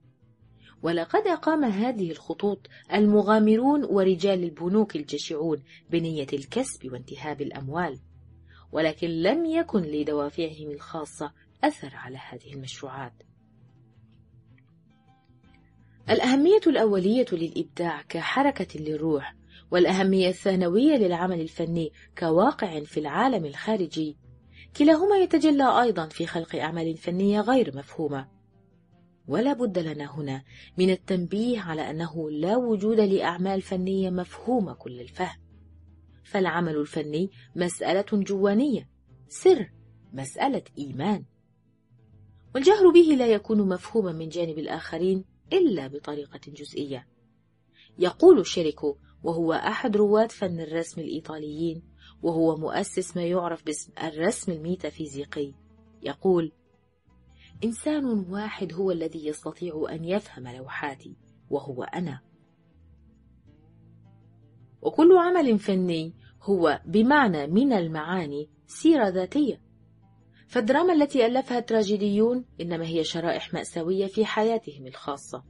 ولقد 0.83 1.27
أقام 1.27 1.65
هذه 1.65 2.11
الخطوط 2.11 2.69
المغامرون 2.93 3.85
ورجال 3.85 4.45
البنوك 4.45 4.97
الجشعون 4.97 5.63
بنية 5.91 6.27
الكسب 6.33 6.93
وانتهاب 6.93 7.41
الأموال 7.43 7.99
ولكن 8.73 9.09
لم 9.09 9.45
يكن 9.45 9.83
لدوافعهم 9.83 10.71
الخاصة 10.71 11.33
أثر 11.65 11.91
على 11.95 12.19
هذه 12.31 12.55
المشروعات. 12.55 13.13
الأهمية 16.11 16.61
الأولية 16.67 17.27
للإبداع 17.33 18.03
كحركة 18.03 18.81
للروح 18.81 19.35
والأهمية 19.71 20.29
الثانوية 20.29 20.97
للعمل 20.97 21.41
الفني 21.41 21.93
كواقع 22.19 22.81
في 22.81 23.01
العالم 23.01 23.45
الخارجي 23.45 24.17
كلاهما 24.77 25.17
يتجلى 25.17 25.83
أيضا 25.83 26.09
في 26.09 26.27
خلق 26.27 26.57
أعمال 26.57 26.97
فنية 26.97 27.41
غير 27.41 27.77
مفهومة. 27.77 28.36
ولا 29.29 29.53
بد 29.53 29.79
لنا 29.79 30.15
هنا 30.15 30.45
من 30.79 30.91
التنبيه 30.91 31.61
على 31.61 31.91
أنه 31.91 32.31
لا 32.31 32.57
وجود 32.57 33.01
لأعمال 33.01 33.63
فنية 33.63 34.11
مفهومة 34.11 34.75
كل 34.75 35.01
الفهم. 35.01 35.39
فالعمل 36.25 36.77
الفني 36.77 37.31
مسألة 37.57 38.07
جوانية 38.13 38.89
سر 39.29 39.71
مسألة 40.13 40.63
إيمان. 40.79 41.25
والجهر 42.55 42.91
به 42.91 43.15
لا 43.19 43.27
يكون 43.27 43.69
مفهوما 43.69 44.13
من 44.13 44.29
جانب 44.29 44.59
الآخرين 44.59 45.25
إلا 45.53 45.87
بطريقة 45.87 46.41
جزئية. 46.49 47.09
يقول 47.99 48.47
شيريكو 48.47 48.97
وهو 49.23 49.53
أحد 49.53 49.97
رواد 49.97 50.33
فن 50.33 50.61
الرسم 50.61 51.01
الإيطاليين 51.01 51.83
وهو 52.23 52.57
مؤسس 52.57 53.17
ما 53.17 53.25
يعرف 53.25 53.65
باسم 53.65 53.93
الرسم 54.03 54.53
الميتافيزيقي. 54.53 55.53
يقول 56.03 56.53
إنسان 57.65 58.05
واحد 58.05 58.73
هو 58.73 58.91
الذي 58.91 59.27
يستطيع 59.27 59.87
أن 59.91 60.05
يفهم 60.05 60.49
لوحاتي 60.49 61.17
وهو 61.51 61.83
أنا. 61.83 62.21
وكل 64.83 65.17
عمل 65.19 65.59
فني 65.59 66.15
هو 66.43 66.81
بمعنى 66.87 67.47
من 67.47 67.73
المعاني 67.73 68.51
سيرة 68.67 69.09
ذاتية. 69.09 69.61
فالدراما 70.49 70.93
التي 70.93 71.27
ألفها 71.27 71.59
التراجيديون 71.59 72.45
إنما 72.61 72.87
هي 72.87 73.05
شرائح 73.05 73.55
مأساوية 73.55 74.07
في 74.07 74.25
حياتهم 74.25 74.87
الخاصة. 74.87 75.45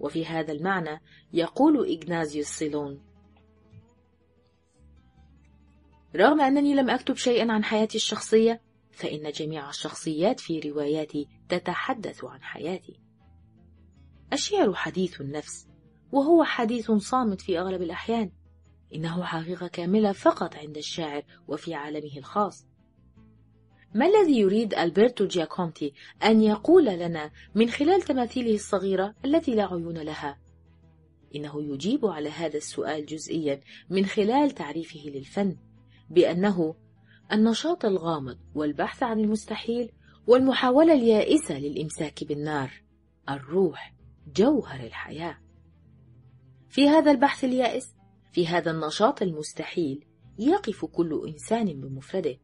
وفي 0.00 0.26
هذا 0.26 0.52
المعنى 0.52 1.00
يقول 1.32 1.96
إغنازيوس 1.96 2.46
سيلون 2.46 3.00
رغم 6.16 6.40
أنني 6.40 6.74
لم 6.74 6.90
أكتب 6.90 7.16
شيئا 7.16 7.52
عن 7.52 7.64
حياتي 7.64 7.96
الشخصية 7.96 8.60
فإن 8.96 9.30
جميع 9.30 9.70
الشخصيات 9.70 10.40
في 10.40 10.60
رواياتي 10.60 11.28
تتحدث 11.48 12.24
عن 12.24 12.42
حياتي 12.42 13.00
الشعر 14.32 14.74
حديث 14.74 15.20
النفس 15.20 15.68
وهو 16.12 16.44
حديث 16.44 16.90
صامت 16.90 17.40
في 17.40 17.58
أغلب 17.58 17.82
الأحيان 17.82 18.30
إنه 18.94 19.24
حقيقة 19.24 19.66
كاملة 19.66 20.12
فقط 20.12 20.56
عند 20.56 20.76
الشاعر 20.76 21.22
وفي 21.48 21.74
عالمه 21.74 22.18
الخاص 22.18 22.66
ما 23.94 24.06
الذي 24.06 24.38
يريد 24.38 24.74
ألبرتو 24.74 25.26
جياكونتي 25.26 25.92
أن 26.24 26.42
يقول 26.42 26.84
لنا 26.84 27.30
من 27.54 27.70
خلال 27.70 28.02
تماثيله 28.02 28.54
الصغيرة 28.54 29.14
التي 29.24 29.54
لا 29.54 29.66
عيون 29.66 29.98
لها؟ 29.98 30.38
إنه 31.34 31.62
يجيب 31.62 32.06
على 32.06 32.28
هذا 32.28 32.56
السؤال 32.56 33.06
جزئيا 33.06 33.60
من 33.90 34.06
خلال 34.06 34.50
تعريفه 34.50 35.00
للفن 35.10 35.56
بأنه 36.10 36.74
النشاط 37.32 37.84
الغامض 37.84 38.38
والبحث 38.54 39.02
عن 39.02 39.20
المستحيل 39.20 39.92
والمحاولة 40.26 40.92
اليائسة 40.92 41.58
للإمساك 41.58 42.24
بالنار 42.24 42.82
الروح 43.28 43.94
جوهر 44.36 44.86
الحياة. 44.86 45.38
في 46.68 46.88
هذا 46.88 47.10
البحث 47.10 47.44
اليائس 47.44 47.94
في 48.32 48.46
هذا 48.46 48.70
النشاط 48.70 49.22
المستحيل 49.22 50.04
يقف 50.38 50.84
كل 50.84 51.28
إنسان 51.28 51.80
بمفرده. 51.80 52.38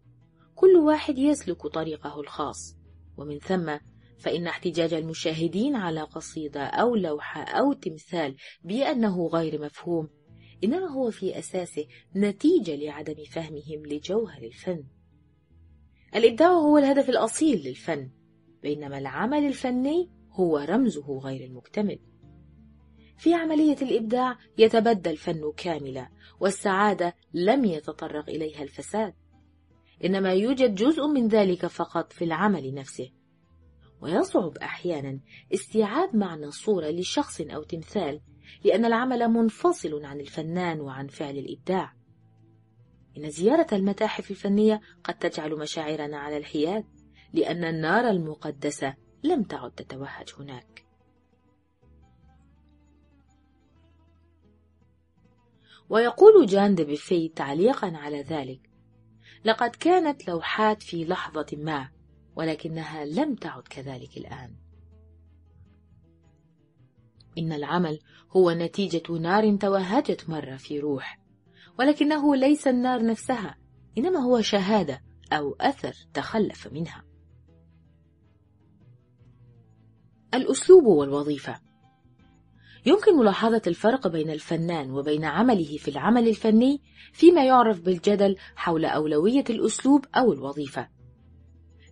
كل 0.54 0.76
واحد 0.76 1.18
يسلك 1.18 1.66
طريقه 1.66 2.20
الخاص. 2.20 2.76
ومن 3.16 3.38
ثم 3.38 3.76
فإن 4.18 4.46
احتجاج 4.46 4.94
المشاهدين 4.94 5.76
على 5.76 6.02
قصيدة 6.02 6.64
أو 6.64 6.96
لوحة 6.96 7.42
أو 7.42 7.72
تمثال 7.72 8.36
بأنه 8.64 9.26
غير 9.26 9.62
مفهوم 9.62 10.08
إنما 10.64 10.88
هو 10.88 11.10
في 11.10 11.38
أساسه 11.38 11.86
نتيجة 12.16 12.76
لعدم 12.76 13.24
فهمهم 13.24 13.86
لجوهر 13.86 14.42
الفن. 14.42 14.84
الإبداع 16.14 16.48
هو 16.48 16.78
الهدف 16.78 17.08
الأصيل 17.08 17.58
للفن 17.68 18.10
بينما 18.62 18.98
العمل 18.98 19.46
الفني 19.46 20.10
هو 20.32 20.58
رمزه 20.58 21.18
غير 21.18 21.44
المكتمل. 21.44 21.98
في 23.16 23.34
عملية 23.34 23.76
الإبداع 23.82 24.38
يتبدى 24.58 25.10
الفن 25.10 25.52
كاملا 25.56 26.08
والسعادة 26.40 27.14
لم 27.34 27.64
يتطرق 27.64 28.28
إليها 28.28 28.62
الفساد. 28.62 29.14
إنما 30.04 30.32
يوجد 30.32 30.74
جزء 30.74 31.06
من 31.06 31.28
ذلك 31.28 31.66
فقط 31.66 32.12
في 32.12 32.24
العمل 32.24 32.74
نفسه. 32.74 33.10
ويصعب 34.00 34.58
أحيانا 34.58 35.20
استيعاب 35.54 36.16
معنى 36.16 36.50
صورة 36.50 36.90
لشخص 36.90 37.40
أو 37.40 37.62
تمثال 37.62 38.20
لأن 38.64 38.84
العمل 38.84 39.28
منفصل 39.28 40.04
عن 40.04 40.20
الفنان 40.20 40.80
وعن 40.80 41.06
فعل 41.06 41.38
الإبداع. 41.38 41.94
إن 43.16 43.30
زيارة 43.30 43.66
المتاحف 43.72 44.30
الفنية 44.30 44.80
قد 45.04 45.14
تجعل 45.14 45.58
مشاعرنا 45.58 46.18
على 46.18 46.36
الحياد 46.36 46.84
لأن 47.32 47.64
النار 47.64 48.10
المقدسة 48.10 48.94
لم 49.24 49.42
تعد 49.42 49.70
تتوهج 49.70 50.28
هناك. 50.38 50.84
ويقول 55.90 56.46
جان 56.46 56.74
ديبيفي 56.74 57.28
تعليقا 57.28 57.92
على 57.96 58.22
ذلك 58.22 58.70
لقد 59.44 59.70
كانت 59.70 60.28
لوحات 60.28 60.82
في 60.82 61.04
لحظة 61.04 61.46
ما 61.52 61.90
ولكنها 62.36 63.04
لم 63.04 63.34
تعد 63.34 63.62
كذلك 63.62 64.16
الآن. 64.16 64.61
إن 67.38 67.52
العمل 67.52 67.98
هو 68.36 68.50
نتيجة 68.50 69.12
نار 69.12 69.56
توهجت 69.56 70.30
مرة 70.30 70.56
في 70.56 70.80
روح 70.80 71.18
ولكنه 71.78 72.36
ليس 72.36 72.68
النار 72.68 73.06
نفسها 73.06 73.56
إنما 73.98 74.18
هو 74.20 74.40
شهادة 74.40 75.02
أو 75.32 75.56
أثر 75.60 75.94
تخلف 76.14 76.72
منها 76.72 77.04
الأسلوب 80.34 80.84
والوظيفة 80.84 81.60
يمكن 82.86 83.18
ملاحظة 83.18 83.62
الفرق 83.66 84.08
بين 84.08 84.30
الفنان 84.30 84.90
وبين 84.90 85.24
عمله 85.24 85.76
في 85.76 85.88
العمل 85.88 86.28
الفني 86.28 86.82
فيما 87.12 87.44
يعرف 87.44 87.80
بالجدل 87.80 88.36
حول 88.56 88.84
أولوية 88.84 89.44
الأسلوب 89.50 90.04
أو 90.16 90.32
الوظيفة. 90.32 90.88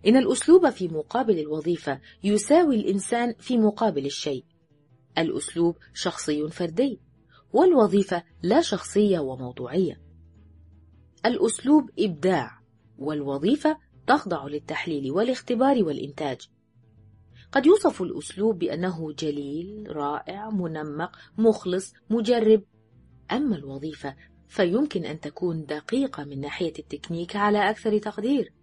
إن 0.07 0.17
الأسلوب 0.17 0.69
في 0.69 0.87
مقابل 0.87 1.39
الوظيفة 1.39 1.99
يساوي 2.23 2.75
الإنسان 2.75 3.33
في 3.39 3.57
مقابل 3.57 4.05
الشيء. 4.05 4.45
الأسلوب 5.17 5.77
شخصي 5.93 6.49
فردي، 6.49 6.99
والوظيفة 7.53 8.23
لا 8.43 8.61
شخصية 8.61 9.19
وموضوعية. 9.19 10.01
الأسلوب 11.25 11.89
إبداع، 11.99 12.61
والوظيفة 12.97 13.77
تخضع 14.07 14.47
للتحليل 14.47 15.11
والاختبار 15.11 15.83
والإنتاج. 15.83 16.49
قد 17.51 17.65
يوصف 17.65 18.01
الأسلوب 18.01 18.59
بأنه 18.59 19.13
جليل، 19.13 19.95
رائع، 19.95 20.49
منمق، 20.49 21.15
مخلص، 21.37 21.93
مجرب. 22.09 22.63
أما 23.31 23.55
الوظيفة 23.55 24.15
فيمكن 24.47 25.05
أن 25.05 25.19
تكون 25.19 25.65
دقيقة 25.65 26.23
من 26.23 26.39
ناحية 26.39 26.73
التكنيك 26.79 27.35
على 27.35 27.69
أكثر 27.69 27.97
تقدير. 27.97 28.53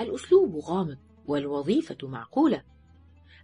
الأسلوب 0.00 0.56
غامض 0.56 0.98
والوظيفة 1.26 1.96
معقولة. 2.02 2.62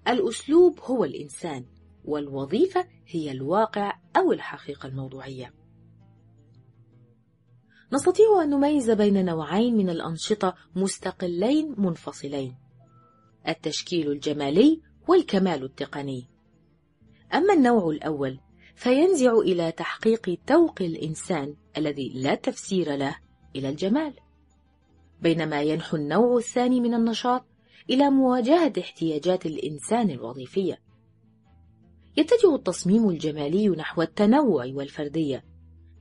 الأسلوب 0.09 0.81
هو 0.81 1.05
الإنسان 1.05 1.65
والوظيفة 2.05 2.87
هي 3.07 3.31
الواقع 3.31 3.99
أو 4.17 4.33
الحقيقة 4.33 4.87
الموضوعية. 4.87 5.55
نستطيع 7.93 8.43
أن 8.43 8.51
نميز 8.51 8.91
بين 8.91 9.25
نوعين 9.25 9.77
من 9.77 9.91
الأنشطة 9.91 10.55
مستقلين 10.77 11.75
منفصلين. 11.79 12.57
التشكيل 13.49 14.11
الجمالي 14.11 14.81
والكمال 15.09 15.65
التقني. 15.65 16.29
أما 17.35 17.55
النوع 17.55 17.91
الأول 17.91 18.41
فينزع 18.75 19.33
إلى 19.33 19.73
تحقيق 19.73 20.39
توق 20.47 20.83
الإنسان 20.83 21.57
الذي 21.77 22.13
لا 22.15 22.35
تفسير 22.35 22.97
له 22.97 23.17
إلى 23.57 23.69
الجمال، 23.69 24.15
بينما 25.21 25.63
ينحو 25.63 25.97
النوع 25.97 26.37
الثاني 26.37 26.81
من 26.81 26.95
النشاط 26.95 27.45
إلى 27.91 28.11
مواجهة 28.11 28.73
احتياجات 28.81 29.47
الإنسان 29.47 30.11
الوظيفية. 30.11 30.82
يتجه 32.17 32.55
التصميم 32.55 33.09
الجمالي 33.11 33.69
نحو 33.69 34.03
التنوع 34.03 34.67
والفردية، 34.67 35.45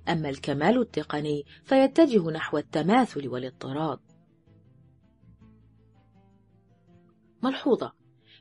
أما 0.10 0.30
الكمال 0.30 0.82
التقني 0.82 1.46
فيتجه 1.64 2.32
نحو 2.32 2.58
التماثل 2.58 3.28
والاضطراد. 3.28 4.00
ملحوظة. 7.44 7.92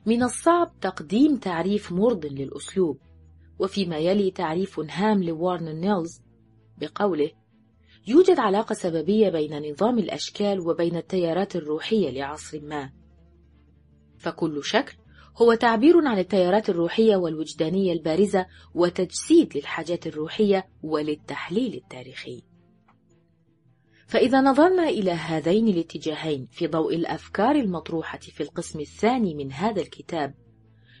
من 0.05 0.23
الصعب 0.23 0.79
تقديم 0.81 1.37
تعريف 1.37 1.91
مرض 1.91 2.25
للأسلوب 2.25 2.99
وفيما 3.59 3.97
يلي 3.97 4.31
تعريف 4.31 4.79
هام 4.79 5.23
لوارن 5.23 5.75
نيلز 5.75 6.21
بقوله 6.77 7.31
يوجد 8.07 8.39
علاقة 8.39 8.73
سببية 8.73 9.29
بين 9.29 9.71
نظام 9.71 9.99
الأشكال 9.99 10.59
وبين 10.59 10.95
التيارات 10.95 11.55
الروحية 11.55 12.09
لعصر 12.09 12.59
ما. 12.61 12.91
فكل 14.17 14.63
شكل 14.63 14.97
هو 15.37 15.53
تعبير 15.53 16.07
عن 16.07 16.19
التيارات 16.19 16.69
الروحية 16.69 17.15
والوجدانية 17.15 17.93
البارزة 17.93 18.45
وتجسيد 18.73 19.57
للحاجات 19.57 20.07
الروحية 20.07 20.67
وللتحليل 20.83 21.73
التاريخي. 21.73 22.43
فإذا 24.07 24.41
نظرنا 24.41 24.89
إلى 24.89 25.11
هذين 25.11 25.67
الاتجاهين 25.67 26.47
في 26.51 26.67
ضوء 26.67 26.95
الأفكار 26.95 27.55
المطروحة 27.55 28.19
في 28.19 28.43
القسم 28.43 28.79
الثاني 28.79 29.35
من 29.35 29.51
هذا 29.51 29.81
الكتاب 29.81 30.33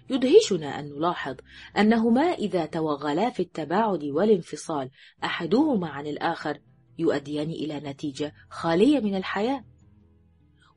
يدهشنا 0.09 0.79
أن 0.79 0.85
نلاحظ 0.85 1.35
أنهما 1.77 2.21
إذا 2.21 2.65
توغلا 2.65 3.29
في 3.29 3.39
التباعد 3.39 4.03
والانفصال 4.03 4.89
أحدهما 5.23 5.89
عن 5.89 6.07
الآخر 6.07 6.59
يؤديان 6.99 7.49
إلى 7.49 7.79
نتيجة 7.79 8.33
خالية 8.49 8.99
من 8.99 9.15
الحياة. 9.15 9.65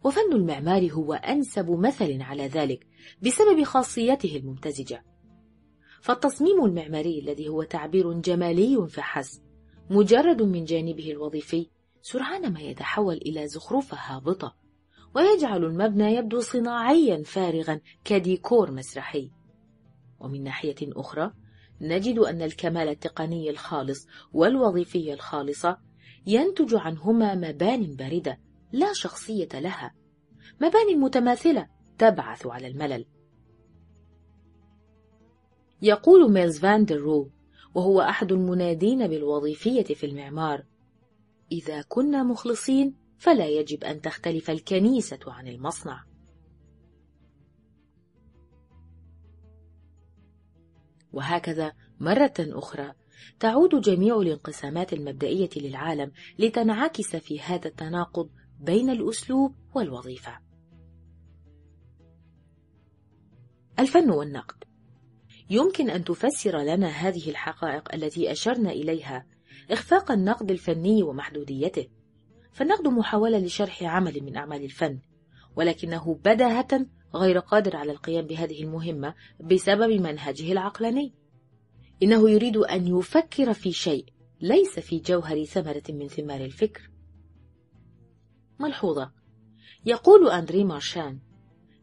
وفن 0.05 0.33
المعمار 0.33 0.93
هو 0.93 1.13
أنسب 1.15 1.71
مثل 1.71 2.23
على 2.23 2.47
ذلك 2.47 2.87
بسبب 3.23 3.63
خاصيته 3.63 4.37
الممتزجة. 4.37 5.05
فالتصميم 6.01 6.65
المعماري 6.65 7.19
الذي 7.19 7.49
هو 7.49 7.63
تعبير 7.63 8.13
جمالي 8.13 8.89
فحسب 8.89 9.43
مجرد 9.91 10.43
من 10.43 10.65
جانبه 10.65 11.11
الوظيفي 11.11 11.71
سرعان 12.03 12.53
ما 12.53 12.61
يتحول 12.61 13.15
إلى 13.15 13.49
زخرفة 13.49 13.97
هابطة 14.01 14.57
ويجعل 15.15 15.65
المبنى 15.65 16.15
يبدو 16.15 16.41
صناعيا 16.41 17.23
فارغا 17.23 17.81
كديكور 18.05 18.71
مسرحي. 18.71 19.31
ومن 20.21 20.43
ناحية 20.43 20.77
أخرى 20.83 21.33
نجد 21.81 22.19
أن 22.19 22.43
الكمال 22.43 22.89
التقني 22.89 23.51
الخالص 23.51 24.07
والوظيفي 24.33 25.13
الخالصة 25.13 25.79
ينتج 26.27 26.75
عنهما 26.75 27.35
مبان 27.35 27.97
باردة 27.97 28.39
لا 28.75 28.93
شخصية 28.93 29.49
لها 29.55 29.95
مبان 30.61 31.01
متماثلة 31.01 31.69
تبعث 31.99 32.47
على 32.47 32.67
الملل 32.67 33.07
يقول 35.83 36.33
ميلز 36.33 36.59
فان 36.59 36.87
رو 36.91 37.31
وهو 37.75 38.01
أحد 38.01 38.33
المنادين 38.33 39.09
بالوظيفية 39.09 39.85
في 39.85 40.07
المعمار 40.07 40.65
إذا 41.53 41.83
كنا 41.83 42.23
مخلصين 42.23 42.95
فلا 43.19 43.49
يجب 43.49 43.85
أن 43.85 44.01
تختلف 44.01 44.51
الكنيسة 44.51 45.19
عن 45.27 45.49
المصنع. 45.49 46.05
وهكذا 51.13 51.73
مرة 52.01 52.35
أخرى 52.39 52.93
تعود 53.41 53.81
جميع 53.81 54.17
الانقسامات 54.17 54.93
المبدئية 54.93 55.51
للعالم 55.57 56.13
لتنعكس 56.39 57.17
في 57.17 57.41
هذا 57.41 57.69
التناقض 57.69 58.31
بين 58.65 58.91
الأسلوب 58.91 59.55
والوظيفة. 59.75 60.39
الفن 63.79 64.11
والنقد. 64.11 64.65
يمكن 65.51 65.91
أن 65.91 66.05
تفسر 66.05 66.59
لنا 66.59 66.89
هذه 66.89 67.31
الحقائق 67.31 67.95
التي 67.95 68.33
أشرنا 68.33 68.71
إليها 68.71 69.27
إخفاق 69.71 70.11
النقد 70.11 70.51
الفني 70.51 71.03
ومحدوديته. 71.03 71.87
فالنقد 72.53 72.89
محاولة 72.89 73.39
لشرح 73.39 73.83
عمل 73.83 74.23
من 74.23 74.37
أعمال 74.37 74.65
الفن 74.65 74.99
ولكنه 75.57 76.15
بداهة 76.15 76.87
غير 77.15 77.39
قادر 77.39 77.77
على 77.77 77.93
القيام 77.93 78.27
بهذه 78.27 78.63
المهمة 78.63 79.15
بسبب 79.41 79.91
منهجه 79.91 80.53
العقلاني. 80.53 81.15
إنه 82.03 82.31
يريد 82.31 82.57
أن 82.57 82.99
يفكر 82.99 83.53
في 83.53 83.73
شيء 83.73 84.05
ليس 84.41 84.79
في 84.79 84.99
جوهر 84.99 85.45
ثمرة 85.45 85.83
من 85.89 86.09
ثمار 86.09 86.41
الفكر. 86.41 86.94
ملحوظة. 88.61 89.13
يقول 89.87 90.31
أندري 90.31 90.65
مارشان 90.65 91.19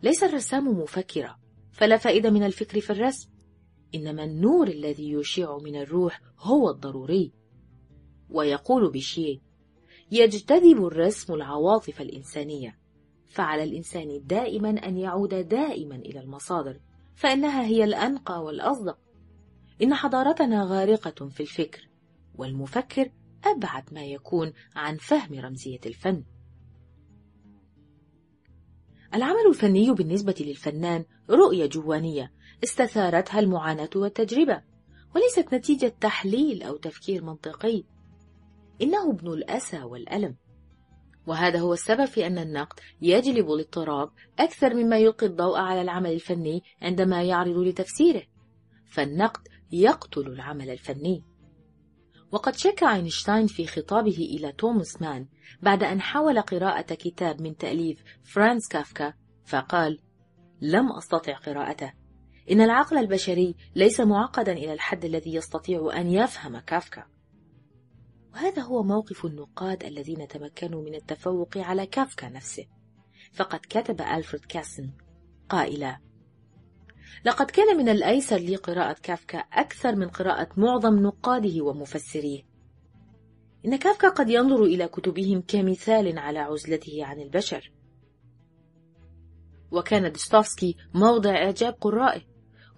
ليس 0.03 0.23
الرسام 0.23 0.67
مفكرا 0.67 1.39
فلا 1.71 1.97
فائدة 1.97 2.29
من 2.29 2.43
الفكر 2.43 2.79
في 2.79 2.89
الرسم. 2.89 3.29
إنما 3.95 4.23
النور 4.23 4.67
الذي 4.67 5.11
يشع 5.11 5.57
من 5.57 5.75
الروح 5.75 6.21
هو 6.39 6.69
الضروري. 6.69 7.31
ويقول 8.29 8.91
بشيه 8.91 9.39
يجتذب 10.11 10.85
الرسم 10.85 11.33
العواطف 11.33 12.01
الإنسانية. 12.01 12.77
فعلى 13.29 13.63
الإنسان 13.63 14.21
دائما 14.25 14.69
أن 14.69 14.97
يعود 14.97 15.33
دائما 15.47 15.95
إلى 15.95 16.19
المصادر 16.19 16.79
فإنها 17.15 17.65
هي 17.65 17.83
الأنقى 17.83 18.43
والأصدق. 18.43 18.97
إن 19.83 19.93
حضارتنا 19.93 20.63
غارقة 20.63 21.27
في 21.27 21.39
الفكر 21.39 21.89
والمفكر 22.35 23.11
أبعد 23.45 23.93
ما 23.93 24.03
يكون 24.03 24.53
عن 24.75 24.97
فهم 24.97 25.39
رمزية 25.39 25.79
الفن. 25.85 26.23
العمل 29.13 29.47
الفني 29.49 29.91
بالنسبة 29.91 30.35
للفنان 30.39 31.05
رؤية 31.29 31.65
جوانية 31.65 32.31
استثارتها 32.63 33.39
المعاناة 33.39 33.89
والتجربة 33.95 34.61
وليست 35.15 35.53
نتيجة 35.53 35.93
تحليل 36.01 36.63
أو 36.63 36.77
تفكير 36.77 37.23
منطقي. 37.23 37.83
إنه 38.81 39.11
ابن 39.11 39.27
الأسى 39.27 39.83
والألم. 39.83 40.35
وهذا 41.27 41.59
هو 41.59 41.73
السبب 41.73 42.05
في 42.05 42.27
أن 42.27 42.37
النقد 42.37 42.79
يجلب 43.01 43.51
الاضطراب 43.51 44.09
أكثر 44.39 44.73
مما 44.73 44.97
يلقي 44.97 45.25
الضوء 45.25 45.57
على 45.57 45.81
العمل 45.81 46.11
الفني 46.11 46.63
عندما 46.81 47.23
يعرض 47.23 47.57
لتفسيره. 47.57 48.23
فالنقد 48.85 49.47
يقتل 49.71 50.27
العمل 50.27 50.69
الفني. 50.69 51.23
وقد 52.31 52.55
شكا 52.55 52.83
أينشتاين 52.83 53.47
في 53.47 53.67
خطابه 53.67 54.17
إلى 54.17 54.51
توماس 54.51 55.01
مان 55.01 55.27
بعد 55.61 55.83
أن 55.83 56.01
حاول 56.01 56.41
قراءة 56.41 56.93
كتاب 56.93 57.41
من 57.41 57.57
تأليف 57.57 58.03
فرانس 58.23 58.67
كافكا 58.67 59.13
فقال 59.45 59.99
لم 60.61 60.91
أستطع 60.91 61.33
قراءته. 61.33 61.93
إن 62.51 62.61
العقل 62.61 62.97
البشري 62.97 63.55
ليس 63.75 63.99
معقدا 63.99 64.51
إلى 64.51 64.73
الحد 64.73 65.05
الذي 65.05 65.35
يستطيع 65.35 65.91
أن 65.95 66.07
يفهم 66.07 66.59
كافكا. 66.59 67.05
وهذا 68.33 68.61
هو 68.61 68.83
موقف 68.83 69.25
النقاد 69.25 69.83
الذين 69.83 70.27
تمكنوا 70.27 70.83
من 70.83 70.95
التفوق 70.95 71.57
على 71.57 71.85
كافكا 71.85 72.29
نفسه. 72.29 72.65
فقد 73.33 73.59
كتب 73.59 74.01
ألفريد 74.01 74.45
كازن 74.45 74.91
قائلا 75.49 75.99
لقد 77.25 77.51
كان 77.51 77.77
من 77.77 77.89
الأيسر 77.89 78.37
لي 78.37 78.55
قراءة 78.55 78.95
كافكا 79.03 79.37
أكثر 79.37 79.95
من 79.95 80.09
قراءة 80.09 80.49
معظم 80.57 80.99
نقاده 80.99 81.63
ومفسريه. 81.63 82.43
إن 83.65 83.75
كافكا 83.75 84.09
قد 84.09 84.29
ينظر 84.29 84.63
إلى 84.63 84.87
كتبهم 84.87 85.43
كمثال 85.47 86.19
على 86.19 86.39
عزلته 86.39 87.05
عن 87.05 87.19
البشر. 87.19 87.71
وكان 89.71 90.11
دوستوفسكي 90.11 90.75
موضع 90.93 91.29
إعجاب 91.29 91.73
قرائه 91.73 92.21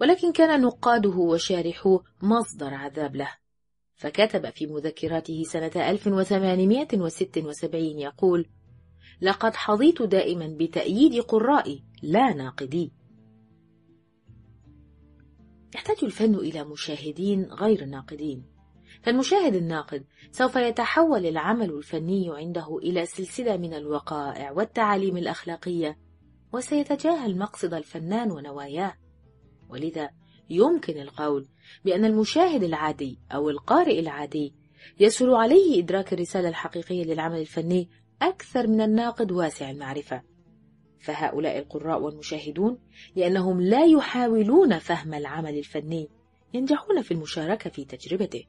ولكن 0.00 0.32
كان 0.32 0.60
نقاده 0.60 1.16
وشارحوه 1.16 2.04
مصدر 2.22 2.74
عذاب 2.74 3.16
له. 3.16 3.30
فكتب 3.94 4.50
في 4.50 4.66
مذكراته 4.66 5.42
سنة 5.42 5.90
1876 5.90 7.98
يقول 7.98 8.48
لقد 9.20 9.54
حظيت 9.54 10.02
دائما 10.02 10.56
بتأييد 10.60 11.20
قرائي 11.20 11.84
لا 12.02 12.34
ناقدي. 12.34 12.92
يحتاج 15.74 15.96
الفن 16.02 16.34
إلى 16.34 16.64
مشاهدين 16.64 17.44
غير 17.44 17.84
ناقدين. 17.84 18.44
فالمشاهد 19.02 19.54
الناقد 19.54 20.04
سوف 20.30 20.56
يتحول 20.56 21.26
العمل 21.26 21.70
الفني 21.70 22.30
عنده 22.36 22.78
إلى 22.78 23.06
سلسلة 23.06 23.56
من 23.56 23.74
الوقائع 23.74 24.50
والتعاليم 24.50 25.16
الأخلاقية 25.16 25.98
وسيتجاهل 26.52 27.38
مقصد 27.38 27.74
الفنان 27.74 28.30
ونواياه. 28.30 28.94
ولذا 29.68 30.10
يمكن 30.50 31.00
القول 31.00 31.48
بأن 31.84 32.04
المشاهد 32.04 32.62
العادي 32.62 33.18
أو 33.32 33.50
القارئ 33.50 34.00
العادي 34.00 34.54
يسهل 35.00 35.34
عليه 35.34 35.82
إدراك 35.82 36.12
الرسالة 36.12 36.48
الحقيقية 36.48 37.04
للعمل 37.04 37.40
الفني 37.40 37.88
أكثر 38.22 38.66
من 38.66 38.80
الناقد 38.80 39.32
واسع 39.32 39.70
المعرفة. 39.70 40.33
فهؤلاء 41.04 41.58
القراء 41.58 42.02
والمشاهدون 42.02 42.78
لأنهم 43.16 43.60
لا 43.60 43.84
يحاولون 43.84 44.78
فهم 44.78 45.14
العمل 45.14 45.58
الفني 45.58 46.08
ينجحون 46.54 47.02
في 47.02 47.14
المشاركة 47.14 47.70
في 47.70 47.84
تجربته. 47.84 48.44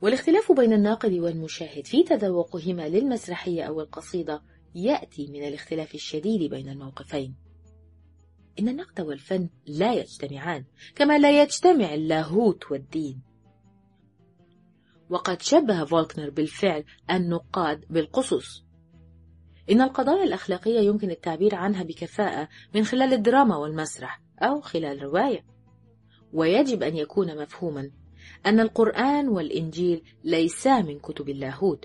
والاختلاف 0.00 0.52
بين 0.52 0.72
الناقد 0.72 1.12
والمشاهد 1.12 1.86
في 1.86 2.02
تذوقهما 2.02 2.88
للمسرحية 2.88 3.62
أو 3.62 3.80
القصيدة 3.80 4.42
يأتي 4.74 5.26
من 5.26 5.48
الاختلاف 5.48 5.94
الشديد 5.94 6.50
بين 6.50 6.68
الموقفين. 6.68 7.34
إن 8.58 8.68
النقد 8.68 9.00
والفن 9.00 9.48
لا 9.66 9.94
يجتمعان 9.94 10.64
كما 10.94 11.18
لا 11.18 11.42
يجتمع 11.42 11.94
اللاهوت 11.94 12.70
والدين. 12.70 13.22
وقد 15.10 15.42
شبه 15.42 15.84
فولكنر 15.84 16.30
بالفعل 16.30 16.84
النقاد 17.10 17.84
بالقصص. 17.90 18.64
إن 19.70 19.80
القضايا 19.80 20.24
الأخلاقية 20.24 20.80
يمكن 20.80 21.10
التعبير 21.10 21.54
عنها 21.54 21.82
بكفاءة 21.82 22.48
من 22.74 22.84
خلال 22.84 23.12
الدراما 23.12 23.56
والمسرح 23.56 24.22
أو 24.38 24.60
خلال 24.60 25.02
رواية 25.02 25.44
ويجب 26.32 26.82
أن 26.82 26.96
يكون 26.96 27.42
مفهوما 27.42 27.90
أن 28.46 28.60
القرآن 28.60 29.28
والإنجيل 29.28 30.02
ليسا 30.24 30.80
من 30.80 30.98
كتب 30.98 31.28
اللاهوت. 31.28 31.84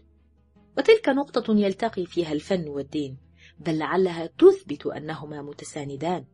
وتلك 0.78 1.10
نقطة 1.10 1.54
يلتقي 1.58 2.06
فيها 2.06 2.32
الفن 2.32 2.68
والدين 2.68 3.18
بل 3.60 3.78
لعلها 3.78 4.26
تثبت 4.26 4.86
أنهما 4.86 5.42
متساندان. 5.42 6.26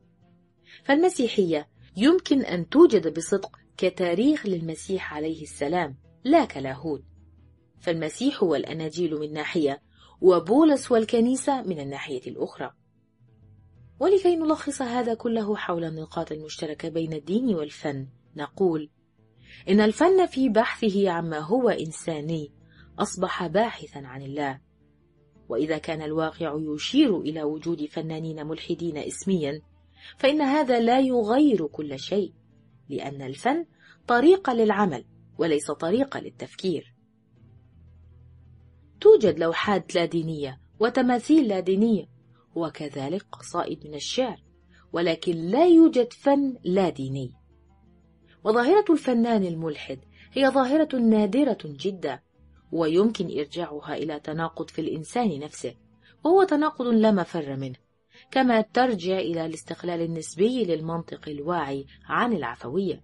فالمسيحية 0.84 1.67
يمكن 1.97 2.41
أن 2.41 2.69
توجد 2.69 3.13
بصدق 3.13 3.60
كتاريخ 3.78 4.45
للمسيح 4.45 5.13
عليه 5.13 5.41
السلام. 5.41 5.97
لا 6.28 6.46
كلاهوت. 6.46 7.04
فالمسيح 7.80 8.44
والأناجيل 8.44 9.16
من 9.16 9.34
ناحية 9.34 9.82
وبولس 10.22 10.92
والكنيسة 10.92 11.62
من 11.62 11.80
الناحية 11.80 12.22
الأخرى. 12.28 12.72
ولكي 14.00 14.36
نلخص 14.36 14.82
هذا 14.82 15.13
كله 15.13 15.56
حول 15.56 15.84
النقاط 15.84 16.32
المشتركة 16.32 16.90
بين 16.90 17.13
الدين 17.13 17.56
والفن 17.56 18.08
نقول 18.36 18.90
إن 19.70 19.82
الفن 19.82 20.26
في 20.26 20.50
بحثه 20.50 21.10
عما 21.10 21.40
هو 21.40 21.70
إنساني 21.70 22.52
أصبح 23.00 23.48
باحثا 23.48 24.00
عن 24.00 24.22
الله. 24.22 24.60
وإذا 25.50 25.78
كان 25.78 26.02
الواقع 26.02 26.58
يشير 26.60 27.20
إلى 27.20 27.44
وجود 27.44 27.86
فنانين 27.86 28.48
ملحدين 28.48 28.98
اسميا 28.98 29.62
فإن 30.18 30.42
هذا 30.42 30.80
لا 30.80 31.00
يغير 31.00 31.68
كل 31.68 32.00
شيء 32.00 32.34
لأن 32.90 33.22
الفن 33.22 33.66
طريقة 34.08 34.54
للعمل. 34.54 35.06
وليس 35.38 35.71
طريقة 35.71 36.19
للتفكير. 36.19 36.93
توجد 39.02 39.39
لوحات 39.39 39.95
لا 39.95 40.06
دينية 40.06 40.62
وتماثيل 40.80 41.47
لا 41.47 41.60
دينية 41.60 42.10
وكذلك 42.56 43.26
قصائد 43.32 43.88
من 43.88 43.93
الشعر 43.93 44.43
ولكن 44.93 45.36
لا 45.36 45.65
يوجد 45.65 46.13
فن 46.13 46.58
لا 46.63 46.89
ديني 46.89 47.34
وظاهرة 48.43 48.86
الفنان 48.89 49.43
الملحد 49.43 50.00
هي 50.34 50.50
ظاهرة 50.50 50.95
نادرة 50.97 51.58
جدا 51.63 52.19
ويمكن 52.71 53.39
إرجاعها 53.39 53.95
إلى 53.95 54.19
تناقض 54.19 54.69
في 54.69 54.82
الإنسان 54.82 55.39
نفسه 55.39 55.76
وهو 56.26 56.43
تناقض 56.43 56.86
لا 56.86 57.12
مفر 57.12 57.56
منه 57.56 57.76
كما 58.32 58.62
ترجع 58.62 59.19
إلى 59.19 59.45
الاستقلال 59.45 60.02
النسبي 60.02 60.65
للمنطق 60.65 61.30
الواعي 61.30 61.86
عن 62.06 62.34
العفوية. 62.34 63.04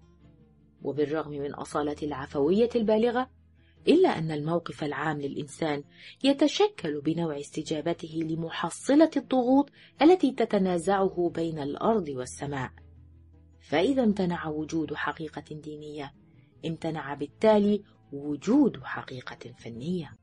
وبالرغم 0.83 1.31
من 1.31 1.53
أصالة 1.53 1.95
العفوية 2.03 2.69
البالغة 2.75 3.29
إلا 3.87 4.17
أن 4.17 4.31
الموقف 4.31 4.83
العام 4.83 5.21
للإنسان 5.21 5.83
يتشكل 6.23 7.01
بنوع 7.01 7.39
استجابته 7.39 8.19
لمحصلة 8.23 9.11
الضغوط 9.17 9.69
التي 10.01 10.31
تتنازعه 10.31 11.31
بين 11.35 11.59
الأرض 11.59 12.09
والسماء. 12.09 12.71
فإذا 13.61 14.03
امتنع 14.03 14.47
وجود 14.47 14.93
حقيقة 14.93 15.55
دينية 15.55 16.13
امتنع 16.65 17.13
بالتالي 17.13 17.83
وجود 18.11 18.83
حقيقة 18.83 19.53
فنية. 19.57 20.22